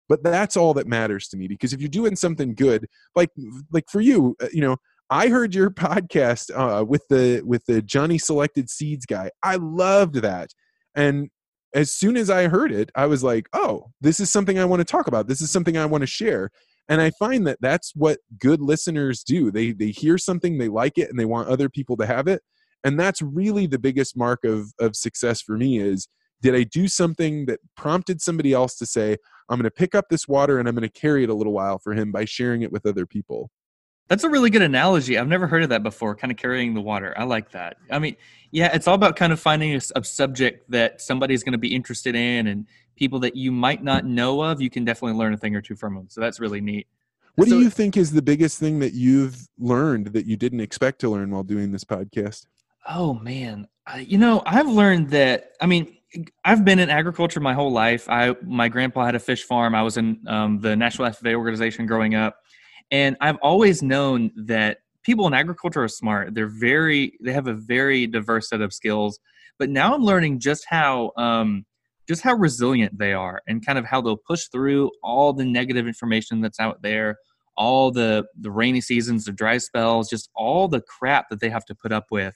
[0.08, 3.30] But that's all that matters to me because if you're doing something good, like
[3.72, 4.76] like for you, uh, you know,
[5.10, 9.30] I heard your podcast uh, with the with the Johnny's Selected Seeds guy.
[9.42, 10.50] I loved that,
[10.94, 11.28] and
[11.74, 14.80] as soon as I heard it, I was like, "Oh, this is something I want
[14.80, 15.28] to talk about.
[15.28, 16.50] This is something I want to share."
[16.88, 19.50] And I find that that's what good listeners do.
[19.50, 22.42] They they hear something, they like it, and they want other people to have it.
[22.84, 26.08] And that's really the biggest mark of of success for me is
[26.42, 29.16] did I do something that prompted somebody else to say,
[29.48, 31.52] I'm going to pick up this water and I'm going to carry it a little
[31.52, 33.50] while for him by sharing it with other people?
[34.08, 35.18] That's a really good analogy.
[35.18, 37.12] I've never heard of that before, kind of carrying the water.
[37.16, 37.78] I like that.
[37.90, 38.16] I mean,
[38.52, 41.74] yeah, it's all about kind of finding a, a subject that somebody's going to be
[41.74, 45.36] interested in and people that you might not know of, you can definitely learn a
[45.36, 46.06] thing or two from them.
[46.08, 46.86] So that's really neat.
[47.34, 50.60] What so, do you think is the biggest thing that you've learned that you didn't
[50.60, 52.46] expect to learn while doing this podcast?
[52.88, 53.68] Oh, man.
[53.86, 55.96] I, You know, I've learned that, I mean,
[56.44, 58.08] I've been in agriculture my whole life.
[58.08, 59.74] I my grandpa had a fish farm.
[59.74, 62.42] I was in um, the National FFA organization growing up,
[62.90, 66.34] and I've always known that people in agriculture are smart.
[66.34, 69.18] They're very they have a very diverse set of skills.
[69.58, 71.64] But now I'm learning just how um,
[72.08, 75.86] just how resilient they are, and kind of how they'll push through all the negative
[75.86, 77.16] information that's out there,
[77.56, 81.64] all the the rainy seasons, the dry spells, just all the crap that they have
[81.66, 82.34] to put up with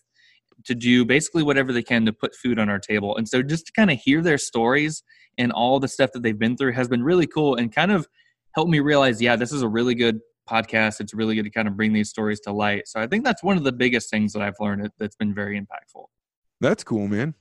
[0.64, 3.16] to do basically whatever they can to put food on our table.
[3.16, 5.03] And so just to kind of hear their stories
[5.38, 8.07] and all the stuff that they've been through has been really cool and kind of
[8.55, 10.20] helped me realize, yeah, this is a really good
[10.51, 11.01] podcast.
[11.01, 12.88] It's really good to kind of bring these stories to light.
[12.88, 15.61] So I think that's one of the biggest things that I've learned that's been very
[15.61, 16.05] impactful.
[16.61, 17.34] That's cool, man.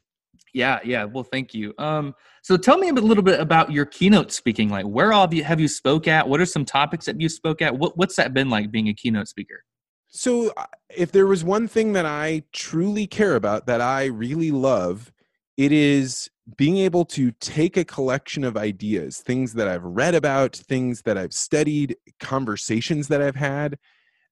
[0.54, 1.04] Yeah, yeah.
[1.04, 1.74] Well, thank you.
[1.78, 4.70] Um, so tell me a little bit about your keynote speaking.
[4.70, 6.28] Like, where all have you have you spoke at?
[6.28, 7.78] What are some topics that you spoke at?
[7.78, 9.64] What, what's that been like being a keynote speaker?
[10.08, 14.50] So, uh, if there was one thing that I truly care about, that I really
[14.50, 15.12] love,
[15.60, 20.56] it is being able to take a collection of ideas, things that I've read about,
[20.56, 23.78] things that I've studied, conversations that I've had,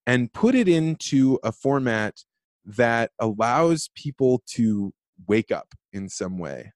[0.06, 2.24] and put it into a format
[2.64, 4.94] that allows people to
[5.28, 6.72] wake up in some way.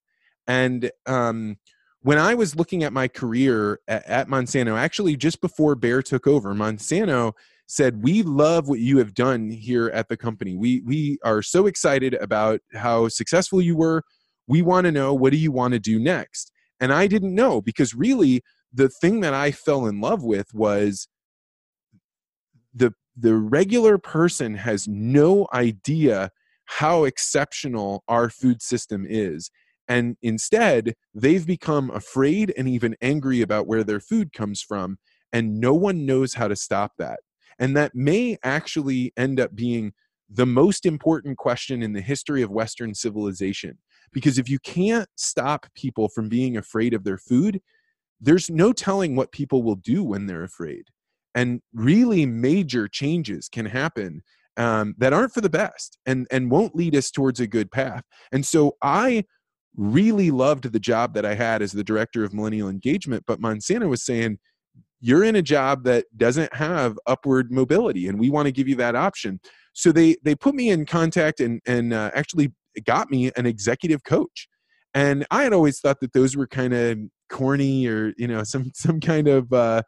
[0.47, 1.55] And um,
[2.01, 6.27] when I was looking at my career at, at Monsanto, actually just before Bayer took
[6.27, 7.31] over, Monsanto
[7.67, 11.67] said we love what you have done here at the company we we are so
[11.67, 14.03] excited about how successful you were
[14.51, 16.51] we want to know what do you want to do next?
[16.81, 18.41] And i didn't know because really
[18.73, 21.07] the thing that i fell in love with was
[22.73, 26.31] the the regular person has no idea
[26.65, 29.51] how exceptional our food system is.
[29.87, 34.97] And instead they've become afraid and even angry about where their food comes from
[35.33, 37.19] and no one knows how to stop that.
[37.59, 39.93] And that may actually end up being
[40.29, 43.77] the most important question in the history of Western civilization.
[44.11, 47.61] Because if you can't stop people from being afraid of their food,
[48.19, 50.83] there's no telling what people will do when they're afraid.
[51.33, 54.21] And really major changes can happen
[54.57, 58.03] um, that aren't for the best and, and won't lead us towards a good path.
[58.31, 59.23] And so I
[59.75, 63.87] really loved the job that I had as the director of millennial engagement, but Monsanto
[63.89, 64.37] was saying,
[64.99, 68.75] you're in a job that doesn't have upward mobility and we want to give you
[68.75, 69.39] that option
[69.73, 72.53] so they they put me in contact and and uh, actually
[72.85, 74.47] got me an executive coach.
[74.93, 76.97] And i had always thought that those were kind of
[77.29, 79.81] corny or you know some some kind of uh,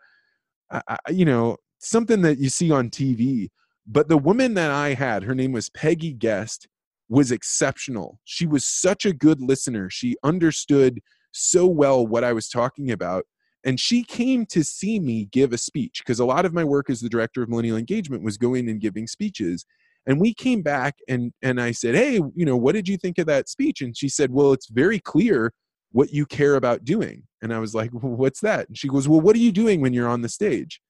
[0.71, 3.49] uh, you know something that you see on tv
[3.85, 6.67] but the woman that i had her name was peggy guest
[7.09, 8.19] was exceptional.
[8.23, 9.89] She was such a good listener.
[9.89, 10.99] She understood
[11.31, 13.25] so well what i was talking about.
[13.65, 16.89] And she came to see me give a speech because a lot of my work
[16.89, 19.65] as the director of millennial engagement was going and giving speeches
[20.05, 23.17] and we came back and and i said hey you know what did you think
[23.17, 23.81] of that speech?
[23.81, 25.53] And she said well it's very clear
[25.91, 27.23] what you care about doing.
[27.41, 28.67] And i was like well, what's that?
[28.67, 30.81] And she goes well what are you doing when you're on the stage?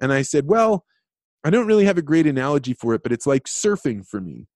[0.00, 0.84] And i said well
[1.44, 4.46] i don't really have a great analogy for it but it's like surfing for me.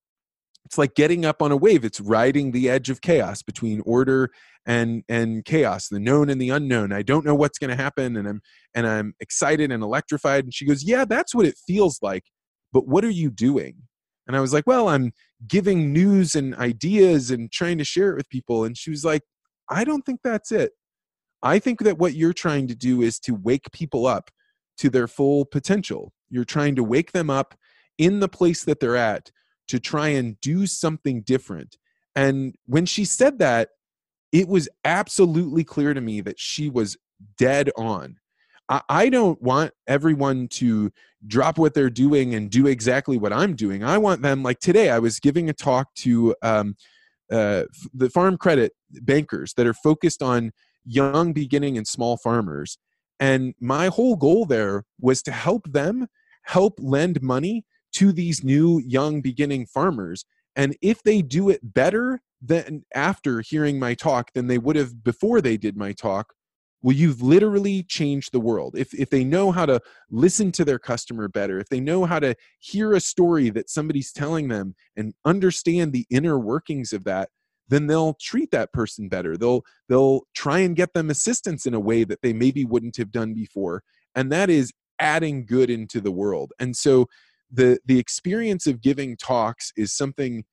[0.66, 1.84] It's like getting up on a wave.
[1.84, 4.30] It's riding the edge of chaos between order
[4.66, 6.90] and and chaos the known and the unknown.
[6.90, 8.40] I don't know what's going to happen and i'm
[8.74, 10.44] and i'm excited and electrified.
[10.44, 12.24] And she goes yeah that's what it feels like
[12.72, 13.76] but what are you doing
[14.26, 15.12] and i was like well i'm
[15.46, 19.22] giving news and ideas and trying to share it with people and she was like
[19.70, 20.72] i don't think that's it
[21.42, 24.30] i think that what you're trying to do is to wake people up
[24.76, 27.54] to their full potential you're trying to wake them up
[27.98, 29.30] in the place that they're at
[29.68, 31.76] to try and do something different.
[32.14, 33.70] And when she said that,
[34.32, 36.96] it was absolutely clear to me that she was
[37.38, 38.16] dead on.
[38.68, 40.90] I, don't want everyone to
[41.26, 43.84] drop what they're doing and do exactly what I'm doing.
[43.84, 46.76] I want them, like today, I was giving a talk to um,
[47.30, 50.52] uh, the farm credit bankers that are focused on
[50.84, 52.78] young, beginning, and small farmers.
[53.20, 56.08] And my whole goal there was to help them
[56.44, 60.24] help lend money to these new young beginning farmers.
[60.56, 65.02] And if they do it better than after hearing my talk than they would have
[65.02, 66.34] before they did my talk,
[66.84, 68.74] well, you've literally changed the world.
[68.76, 69.80] If, if they know how to
[70.10, 74.12] listen to their customer better, if they know how to hear a story that somebody's
[74.12, 77.30] telling them and understand the inner workings of that,
[77.68, 79.38] then they'll treat that person better.
[79.38, 83.10] They'll they'll try and get them assistance in a way that they maybe wouldn't have
[83.10, 83.82] done before.
[84.14, 84.70] And that is
[85.00, 86.52] adding good into the world.
[86.58, 87.06] And so
[87.50, 90.44] the the experience of giving talks is something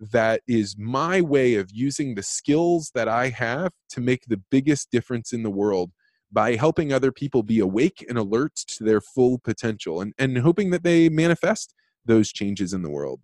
[0.00, 4.90] that is my way of using the skills that I have to make the biggest
[4.90, 5.92] difference in the world
[6.32, 10.70] by helping other people be awake and alert to their full potential and, and hoping
[10.70, 11.74] that they manifest
[12.06, 13.20] those changes in the world.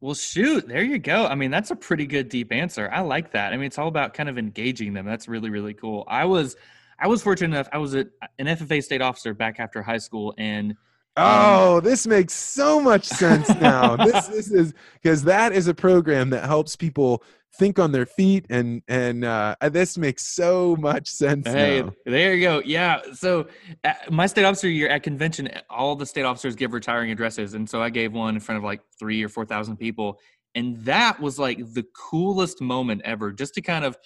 [0.00, 1.26] Well, shoot, there you go.
[1.26, 2.88] I mean, that's a pretty good deep answer.
[2.92, 3.52] I like that.
[3.52, 5.06] I mean, it's all about kind of engaging them.
[5.06, 6.04] That's really, really cool.
[6.06, 6.56] I was,
[7.00, 7.68] I was fortunate enough.
[7.72, 8.06] I was a,
[8.38, 10.76] an FFA state officer back after high school, and
[11.18, 13.96] oh, this makes so much sense now.
[13.96, 17.22] this this is because that is a program that helps people
[17.58, 21.92] think on their feet and and uh, this makes so much sense hey now.
[22.06, 23.46] there you go yeah so
[23.84, 27.68] uh, my state officer year at convention all the state officers give retiring addresses and
[27.68, 30.18] so i gave one in front of like three or four thousand people
[30.54, 33.96] and that was like the coolest moment ever just to kind of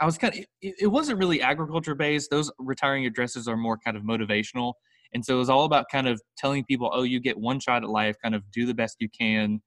[0.00, 3.76] i was kind of it, it wasn't really agriculture based those retiring addresses are more
[3.76, 4.74] kind of motivational
[5.14, 7.82] and so it was all about kind of telling people, oh, you get one shot
[7.82, 9.60] at life, kind of do the best you can,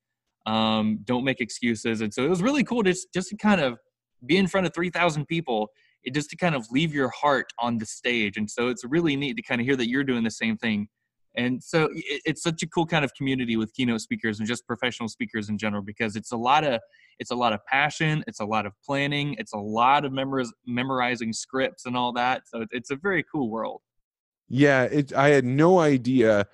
[0.45, 2.01] um, don't make excuses.
[2.01, 3.77] And so it was really cool just just to kind of
[4.25, 5.69] be in front of 3,000 people,
[6.03, 8.37] it just to kind of leave your heart on the stage.
[8.37, 10.87] And so it's really neat to kind of hear that you're doing the same thing.
[11.37, 14.65] And so it, it's such a cool kind of community with keynote speakers and just
[14.65, 16.79] professional speakers in general because it's a lot of
[17.19, 20.53] it's a lot of passion, it's a lot of planning, it's a lot of memoriz-
[20.65, 22.43] memorizing scripts and all that.
[22.47, 23.81] So it's a very cool world.
[24.47, 26.47] Yeah, it, I had no idea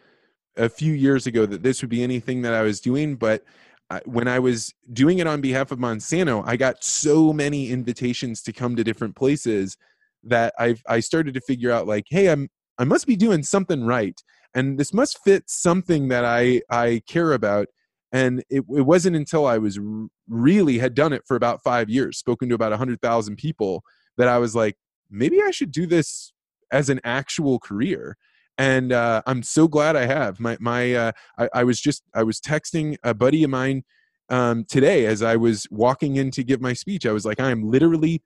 [0.57, 3.43] a few years ago that this would be anything that I was doing, but
[4.05, 8.53] when I was doing it on behalf of Monsanto, I got so many invitations to
[8.53, 9.77] come to different places
[10.23, 13.83] that I I started to figure out like, hey, I'm I must be doing something
[13.85, 14.19] right,
[14.55, 17.67] and this must fit something that I I care about.
[18.13, 19.79] And it, it wasn't until I was
[20.27, 23.83] really had done it for about five years, spoken to about hundred thousand people,
[24.17, 24.75] that I was like,
[25.09, 26.33] maybe I should do this
[26.71, 28.17] as an actual career
[28.57, 30.39] and uh, I'm so glad I have.
[30.39, 33.83] My my uh, I, I, was just I was texting a buddy of mine
[34.29, 37.05] um, today as I was walking in to give my speech.
[37.05, 38.21] I was like, I am literally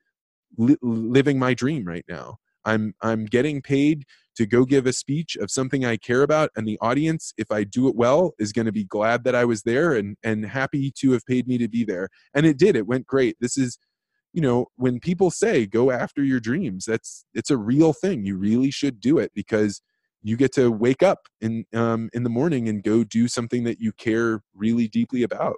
[0.57, 2.37] li- living my dream right now.
[2.65, 6.67] I'm I'm getting paid to go give a speech of something I care about, and
[6.67, 9.63] the audience, if I do it well, is going to be glad that I was
[9.63, 12.09] there and and happy to have paid me to be there.
[12.33, 12.75] And it did.
[12.75, 13.37] It went great.
[13.39, 13.77] This is
[14.35, 18.37] you know when people say go after your dreams that's it's a real thing you
[18.37, 19.81] really should do it because
[20.21, 23.79] you get to wake up in um, in the morning and go do something that
[23.79, 25.55] you care really deeply about.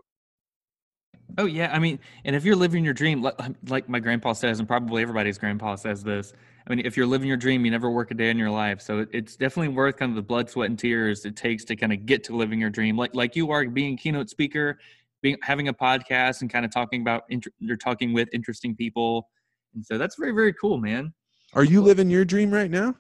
[1.37, 3.35] Oh yeah i mean and if you're living your dream like,
[3.67, 6.33] like my grandpa says and probably everybody's grandpa says this
[6.65, 8.79] i mean if you're living your dream you never work a day in your life
[8.79, 11.91] so it's definitely worth kind of the blood sweat and tears it takes to kind
[11.91, 14.79] of get to living your dream like like you are being keynote speaker
[15.21, 17.23] being having a podcast and kind of talking about
[17.59, 19.29] you're talking with interesting people.
[19.73, 21.13] And so that's very very cool man.
[21.53, 22.95] Are you living your dream right now?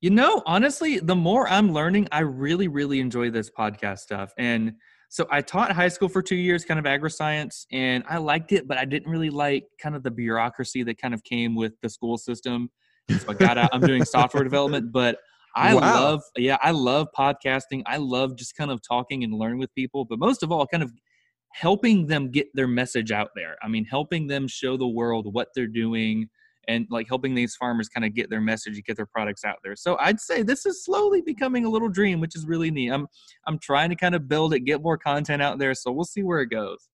[0.00, 4.32] You know honestly the more i'm learning i really really enjoy this podcast stuff.
[4.36, 4.74] And
[5.08, 8.66] so i taught high school for two years kind of agri-science and i liked it
[8.66, 11.88] but i didn't really like kind of the bureaucracy that kind of came with the
[11.88, 12.70] school system.
[13.10, 15.18] So i got out i'm doing software development but
[15.54, 15.80] I wow.
[15.80, 17.82] love, yeah, I love podcasting.
[17.86, 20.82] I love just kind of talking and learning with people, but most of all, kind
[20.82, 20.92] of
[21.54, 23.56] helping them get their message out there.
[23.62, 26.28] I mean, helping them show the world what they're doing
[26.68, 29.56] and like helping these farmers kind of get their message, and get their products out
[29.64, 29.76] there.
[29.76, 32.90] So I'd say this is slowly becoming a little dream, which is really neat.
[32.90, 33.06] I'm
[33.46, 35.74] I'm trying to kind of build it, get more content out there.
[35.74, 36.88] So we'll see where it goes.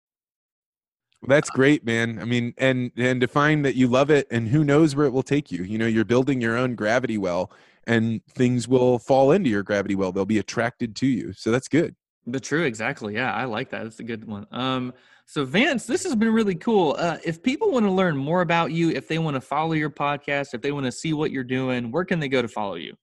[1.26, 2.18] That's uh, great, man.
[2.20, 5.12] I mean, and and to find that you love it, and who knows where it
[5.12, 5.62] will take you.
[5.64, 7.52] You know, you're building your own gravity well,
[7.86, 10.12] and things will fall into your gravity well.
[10.12, 11.32] They'll be attracted to you.
[11.34, 11.94] So that's good.
[12.28, 13.14] The true, exactly.
[13.14, 13.84] Yeah, I like that.
[13.84, 14.46] That's a good one.
[14.50, 14.92] Um,
[15.24, 16.94] so Vance, this has been really cool.
[16.98, 19.90] Uh, if people want to learn more about you, if they want to follow your
[19.90, 22.74] podcast, if they want to see what you're doing, where can they go to follow
[22.74, 22.94] you?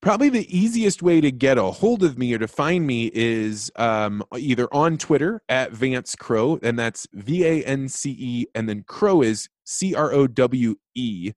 [0.00, 3.72] Probably the easiest way to get a hold of me or to find me is
[3.76, 8.68] um, either on Twitter at Vance Crowe, and that's V A N C E, and
[8.68, 11.32] then Crowe is C R O W E.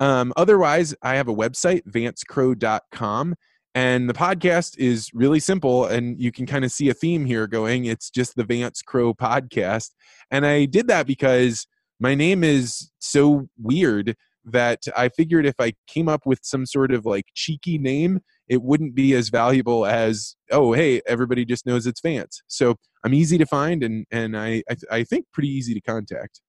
[0.00, 3.36] Um, otherwise, I have a website, vancecrowe.com
[3.76, 7.46] and the podcast is really simple, and you can kind of see a theme here
[7.46, 7.84] going.
[7.84, 9.90] It's just the Vance Crowe podcast.
[10.30, 11.66] And I did that because
[12.00, 14.16] my name is so weird
[14.46, 18.62] that I figured if I came up with some sort of like cheeky name, it
[18.62, 22.42] wouldn't be as valuable as oh hey everybody just knows it's Vance.
[22.46, 26.40] So I'm easy to find and and I I, I think pretty easy to contact.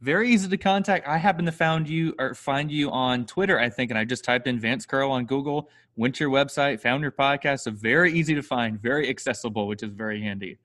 [0.00, 1.06] Very easy to contact.
[1.06, 4.24] I happen to found you or find you on Twitter, I think, and I just
[4.24, 7.60] typed in Vance Crowe on Google, went to your website, found your podcast.
[7.60, 10.58] So very easy to find, very accessible, which is very handy.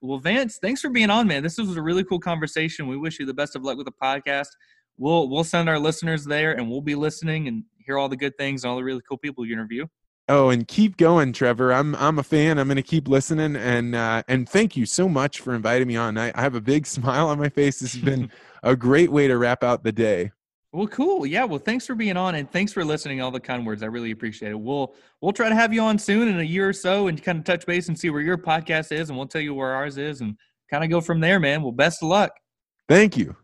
[0.00, 1.42] Well, Vance, thanks for being on, man.
[1.42, 2.86] This was a really cool conversation.
[2.86, 4.48] We wish you the best of luck with the podcast.
[4.96, 8.36] We'll we'll send our listeners there, and we'll be listening and hear all the good
[8.36, 9.86] things and all the really cool people you interview.
[10.30, 11.72] Oh, and keep going, Trevor.
[11.72, 12.58] I'm I'm a fan.
[12.58, 15.96] I'm going to keep listening, and uh, and thank you so much for inviting me
[15.96, 16.18] on.
[16.18, 17.80] I, I have a big smile on my face.
[17.80, 18.30] This has been
[18.62, 20.32] a great way to wrap out the day.
[20.72, 21.24] Well, cool.
[21.24, 21.44] Yeah.
[21.44, 23.22] Well, thanks for being on and thanks for listening.
[23.22, 23.82] All the kind words.
[23.82, 24.60] I really appreciate it.
[24.60, 27.38] We'll we'll try to have you on soon in a year or so and kind
[27.38, 29.96] of touch base and see where your podcast is, and we'll tell you where ours
[29.96, 30.36] is, and
[30.70, 31.62] kind of go from there, man.
[31.62, 32.32] Well, best of luck.
[32.86, 33.34] Thank you.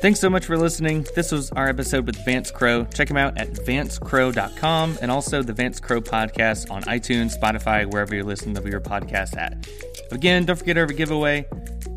[0.00, 1.06] Thanks so much for listening.
[1.14, 2.84] This was our episode with Vance Crowe.
[2.84, 8.14] Check him out at vancecrowe.com and also the Vance Crowe podcast on iTunes, Spotify, wherever
[8.14, 9.66] you're listening to your podcast at.
[10.12, 11.46] Again, don't forget our giveaway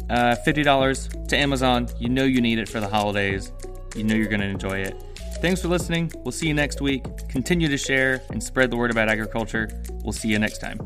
[0.09, 1.87] uh, $50 to Amazon.
[1.99, 3.51] You know you need it for the holidays.
[3.95, 4.95] You know you're going to enjoy it.
[5.41, 6.11] Thanks for listening.
[6.23, 7.05] We'll see you next week.
[7.29, 9.69] Continue to share and spread the word about agriculture.
[10.03, 10.79] We'll see you next time.